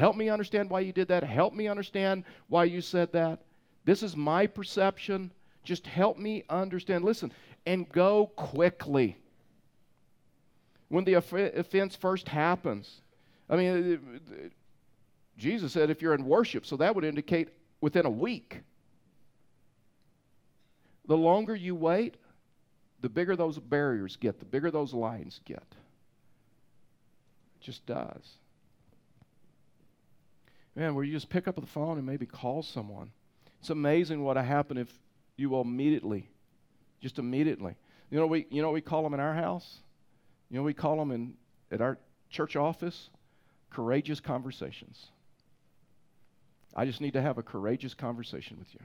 Help 0.00 0.16
me 0.16 0.30
understand 0.30 0.70
why 0.70 0.80
you 0.80 0.94
did 0.94 1.08
that. 1.08 1.22
Help 1.22 1.52
me 1.52 1.68
understand 1.68 2.24
why 2.48 2.64
you 2.64 2.80
said 2.80 3.12
that. 3.12 3.42
This 3.84 4.02
is 4.02 4.16
my 4.16 4.46
perception. 4.46 5.30
Just 5.62 5.86
help 5.86 6.16
me 6.16 6.42
understand. 6.48 7.04
Listen, 7.04 7.30
and 7.66 7.86
go 7.90 8.28
quickly 8.34 9.18
when 10.88 11.04
the 11.04 11.14
offense 11.14 11.96
first 11.96 12.28
happens. 12.28 13.02
I 13.50 13.56
mean, 13.56 14.20
uh, 14.26 14.48
Jesus 15.36 15.74
said 15.74 15.90
if 15.90 16.00
you're 16.00 16.14
in 16.14 16.24
worship, 16.24 16.64
so 16.64 16.78
that 16.78 16.94
would 16.94 17.04
indicate 17.04 17.50
within 17.82 18.06
a 18.06 18.10
week. 18.10 18.62
The 21.08 21.16
longer 21.16 21.54
you 21.54 21.74
wait, 21.74 22.14
the 23.02 23.10
bigger 23.10 23.36
those 23.36 23.58
barriers 23.58 24.16
get, 24.16 24.38
the 24.38 24.46
bigger 24.46 24.70
those 24.70 24.94
lines 24.94 25.42
get. 25.44 25.56
It 27.58 27.60
just 27.60 27.84
does. 27.84 28.38
Man, 30.76 30.94
where 30.94 31.04
you 31.04 31.12
just 31.12 31.28
pick 31.28 31.48
up 31.48 31.56
the 31.56 31.66
phone 31.66 31.98
and 31.98 32.06
maybe 32.06 32.26
call 32.26 32.62
someone. 32.62 33.10
It's 33.60 33.70
amazing 33.70 34.22
what 34.22 34.36
will 34.36 34.42
happen 34.42 34.78
if 34.78 34.88
you 35.36 35.50
will 35.50 35.62
immediately, 35.62 36.28
just 37.00 37.18
immediately. 37.18 37.74
You 38.10 38.18
know 38.18 38.26
we 38.26 38.46
you 38.50 38.62
know 38.62 38.70
we 38.70 38.80
call 38.80 39.02
them 39.02 39.14
in 39.14 39.20
our 39.20 39.34
house? 39.34 39.80
You 40.50 40.56
know, 40.56 40.64
we 40.64 40.74
call 40.74 40.96
them 40.96 41.12
in, 41.12 41.34
at 41.70 41.80
our 41.80 41.98
church 42.28 42.56
office 42.56 43.08
courageous 43.70 44.18
conversations. 44.18 45.06
I 46.74 46.84
just 46.84 47.00
need 47.00 47.12
to 47.12 47.22
have 47.22 47.38
a 47.38 47.42
courageous 47.42 47.94
conversation 47.94 48.58
with 48.58 48.72
you. 48.74 48.80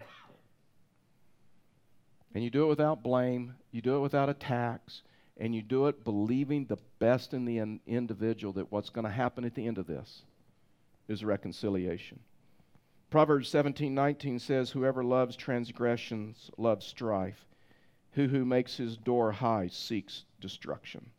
And 2.36 2.43
you 2.43 2.50
do 2.50 2.63
it 2.65 2.67
without 2.67 3.02
blame, 3.02 3.56
you 3.71 3.82
do 3.82 3.95
it 3.95 4.00
without 4.00 4.30
attacks, 4.30 5.02
and 5.38 5.56
you 5.56 5.62
do 5.62 5.88
it 5.88 6.04
believing 6.04 6.65
the 6.65 6.78
best 7.00 7.34
in 7.34 7.45
the 7.45 7.58
in- 7.58 7.80
individual 7.88 8.54
that 8.54 8.71
what's 8.71 8.89
going 8.89 9.06
to 9.06 9.12
happen 9.12 9.43
at 9.43 9.56
the 9.56 9.65
end 9.65 9.78
of 9.78 9.88
this 9.88 10.21
is 11.08 11.24
reconciliation. 11.24 12.20
Proverbs 13.10 13.50
17:19 13.50 14.39
says 14.39 14.72
whoever 14.72 15.04
loves 15.04 15.36
transgressions 15.36 16.50
loves 16.58 16.86
strife. 16.86 17.46
Who 18.12 18.28
who 18.28 18.46
makes 18.46 18.78
his 18.78 18.98
door 18.98 19.32
high 19.32 19.68
seeks 19.68 20.26
destruction. 20.39 21.12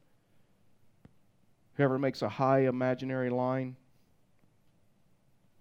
Whoever 1.75 1.99
makes 1.99 2.23
a 2.23 2.29
high 2.29 2.61
imaginary 2.61 3.29
line, 3.29 3.77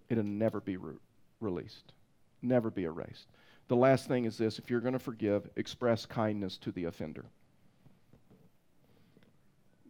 it'll 0.08 0.24
never 0.24 0.62
be 0.62 0.78
re- 0.78 0.96
released, 1.42 1.94
never 2.42 2.72
be 2.72 2.86
erased. 2.86 3.28
The 3.68 3.76
last 3.76 4.08
thing 4.08 4.26
is 4.26 4.38
this 4.38 4.60
if 4.60 4.70
you're 4.70 4.80
going 4.80 4.94
to 4.94 5.00
forgive, 5.00 5.50
express 5.56 6.06
kindness 6.06 6.58
to 6.60 6.72
the 6.72 6.86
offender. 6.86 7.26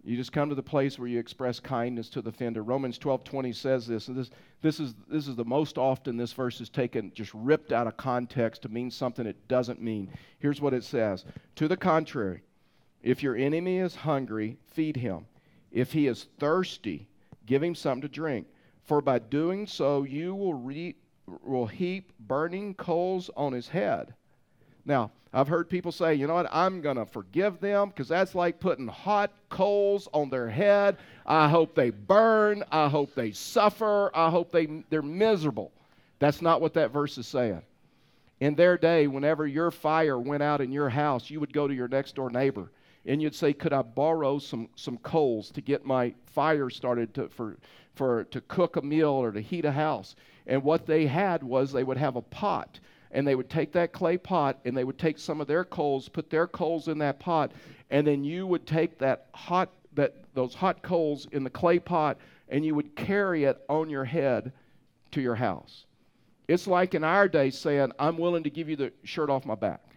You 0.06 0.16
just 0.16 0.32
come 0.32 0.50
to 0.50 0.56
the 0.56 0.62
place 0.62 1.00
where 1.00 1.08
you 1.08 1.18
express 1.18 1.60
kindness 1.60 2.10
to 2.10 2.22
the 2.22 2.30
offender. 2.30 2.62
Romans 2.62 3.00
12:20 3.00 3.56
says 3.56 3.88
this, 3.88 4.08
and 4.08 4.16
this, 4.16 4.30
this, 4.62 4.80
is, 4.80 4.94
this 5.08 5.28
is 5.28 5.36
the 5.36 5.44
most 5.44 5.80
often 5.80 6.16
this 6.16 6.32
verse 6.32 6.62
is 6.62 6.70
taken, 6.70 7.12
just 7.16 7.34
ripped 7.34 7.72
out 7.72 7.88
of 7.88 7.98
context 7.98 8.62
to 8.62 8.70
mean 8.70 8.92
something 8.92 9.26
it 9.26 9.48
doesn't 9.48 9.82
mean. 9.82 10.12
Here's 10.38 10.62
what 10.62 10.76
it 10.76 10.84
says 10.84 11.26
To 11.56 11.68
the 11.68 11.76
contrary, 11.76 12.44
if 13.02 13.24
your 13.24 13.36
enemy 13.36 13.80
is 13.80 13.96
hungry, 13.96 14.58
feed 14.68 14.96
him. 14.96 15.26
If 15.72 15.92
he 15.92 16.06
is 16.06 16.28
thirsty, 16.38 17.08
give 17.48 17.64
him 17.64 17.74
something 17.74 18.04
to 18.04 18.08
drink. 18.08 18.46
For 18.84 19.02
by 19.02 19.18
doing 19.18 19.66
so, 19.66 20.04
you 20.04 20.36
will, 20.36 20.54
re- 20.54 20.96
will 21.44 21.66
heap 21.66 22.14
burning 22.20 22.76
coals 22.76 23.32
on 23.36 23.54
his 23.54 23.70
head. 23.70 24.14
Now, 24.86 25.12
I've 25.34 25.48
heard 25.48 25.70
people 25.70 25.92
say, 25.92 26.16
you 26.16 26.28
know 26.28 26.36
what, 26.36 26.48
I'm 26.52 26.80
going 26.80 26.96
to 26.96 27.06
forgive 27.06 27.60
them 27.60 27.90
because 27.90 28.08
that's 28.08 28.36
like 28.36 28.60
putting 28.60 28.88
hot 28.88 29.32
coals 29.50 30.08
on 30.14 30.30
their 30.30 30.50
head. 30.50 30.98
I 31.26 31.50
hope 31.50 31.76
they 31.76 31.90
burn. 31.90 32.64
I 32.72 32.88
hope 32.88 33.16
they 33.16 33.32
suffer. 33.32 34.12
I 34.16 34.30
hope 34.30 34.52
they, 34.52 34.84
they're 34.90 35.02
miserable. 35.02 35.72
That's 36.20 36.42
not 36.42 36.62
what 36.62 36.74
that 36.76 36.92
verse 36.92 37.18
is 37.18 37.28
saying. 37.28 37.62
In 38.40 38.56
their 38.56 38.78
day, 38.78 39.08
whenever 39.08 39.48
your 39.48 39.72
fire 39.72 40.20
went 40.20 40.44
out 40.44 40.62
in 40.62 40.72
your 40.72 40.90
house, 40.90 41.30
you 41.30 41.40
would 41.40 41.54
go 41.54 41.68
to 41.68 41.74
your 41.74 41.88
next 41.88 42.16
door 42.16 42.30
neighbor 42.30 42.72
and 43.06 43.22
you'd 43.22 43.36
say, 43.36 43.54
"Could 43.54 43.74
I 43.74 43.82
borrow 43.82 44.40
some 44.40 44.70
some 44.76 44.98
coals 44.98 45.52
to 45.52 45.62
get 45.62 45.86
my 45.86 46.14
fire 46.26 46.70
started 46.70 47.14
to, 47.16 47.30
for 47.30 47.58
for 47.94 48.24
to 48.26 48.42
cook 48.42 48.76
a 48.76 48.82
meal 48.82 49.10
or 49.10 49.32
to 49.32 49.42
heat 49.42 49.66
a 49.66 49.72
house?" 49.72 50.16
And 50.48 50.64
what 50.64 50.86
they 50.86 51.06
had 51.06 51.44
was 51.44 51.72
they 51.72 51.84
would 51.84 51.98
have 51.98 52.16
a 52.16 52.22
pot, 52.22 52.80
and 53.16 53.26
they 53.26 53.34
would 53.34 53.50
take 53.50 53.72
that 53.72 53.94
clay 53.94 54.18
pot 54.18 54.60
and 54.66 54.76
they 54.76 54.84
would 54.84 55.00
take 55.00 55.18
some 55.18 55.40
of 55.40 55.48
their 55.48 55.64
coals, 55.64 56.10
put 56.10 56.30
their 56.30 56.46
coals 56.46 56.90
in 56.90 56.98
that 56.98 57.18
pot, 57.18 57.54
and 57.90 58.06
then 58.06 58.26
you 58.26 58.46
would 58.46 58.68
take 58.68 59.00
that 59.00 59.28
hot 59.34 59.72
that 59.94 60.14
those 60.34 60.54
hot 60.54 60.84
coals 60.84 61.26
in 61.32 61.46
the 61.46 61.50
clay 61.50 61.80
pot 61.80 62.18
and 62.50 62.66
you 62.66 62.76
would 62.76 62.94
carry 62.98 63.46
it 63.46 63.58
on 63.70 63.90
your 63.90 64.04
head 64.04 64.52
to 65.12 65.22
your 65.22 65.36
house. 65.36 65.86
It's 66.50 66.68
like 66.68 66.94
in 66.94 67.06
our 67.06 67.30
day 67.30 67.50
saying, 67.50 67.94
"I'm 67.98 68.18
willing 68.18 68.44
to 68.44 68.50
give 68.50 68.68
you 68.68 68.76
the 68.76 68.92
shirt 69.04 69.30
off 69.30 69.46
my 69.46 69.56
back." 69.56 69.96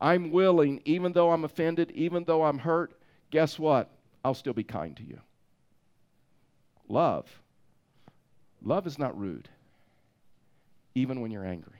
I'm 0.00 0.30
willing, 0.30 0.80
even 0.86 1.12
though 1.12 1.30
I'm 1.32 1.44
offended, 1.44 1.90
even 1.90 2.24
though 2.24 2.42
I'm 2.42 2.58
hurt, 2.58 2.98
guess 3.30 3.58
what? 3.58 3.90
I'll 4.24 4.32
still 4.32 4.54
be 4.54 4.64
kind 4.64 4.96
to 4.96 5.02
you. 5.02 5.20
Love. 6.88 7.26
Love 8.62 8.86
is 8.86 8.98
not 8.98 9.18
rude, 9.18 9.50
even 10.94 11.20
when 11.20 11.30
you're 11.30 11.44
angry. 11.44 11.79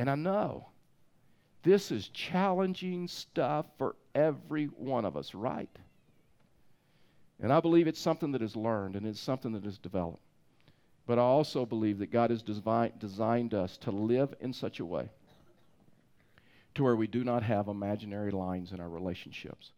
And 0.00 0.08
I 0.08 0.14
know 0.14 0.64
this 1.62 1.90
is 1.90 2.08
challenging 2.08 3.06
stuff 3.06 3.66
for 3.76 3.96
every 4.14 4.64
one 4.64 5.04
of 5.04 5.14
us, 5.14 5.34
right? 5.34 5.68
And 7.42 7.52
I 7.52 7.60
believe 7.60 7.86
it's 7.86 8.00
something 8.00 8.32
that 8.32 8.40
is 8.40 8.56
learned 8.56 8.96
and 8.96 9.06
it's 9.06 9.20
something 9.20 9.52
that 9.52 9.66
is 9.66 9.76
developed. 9.76 10.22
But 11.06 11.18
I 11.18 11.22
also 11.22 11.66
believe 11.66 11.98
that 11.98 12.10
God 12.10 12.30
has 12.30 12.40
design, 12.40 12.92
designed 12.98 13.52
us 13.52 13.76
to 13.82 13.90
live 13.90 14.32
in 14.40 14.54
such 14.54 14.80
a 14.80 14.86
way 14.86 15.10
to 16.76 16.82
where 16.82 16.96
we 16.96 17.06
do 17.06 17.22
not 17.22 17.42
have 17.42 17.68
imaginary 17.68 18.30
lines 18.30 18.72
in 18.72 18.80
our 18.80 18.88
relationships. 18.88 19.70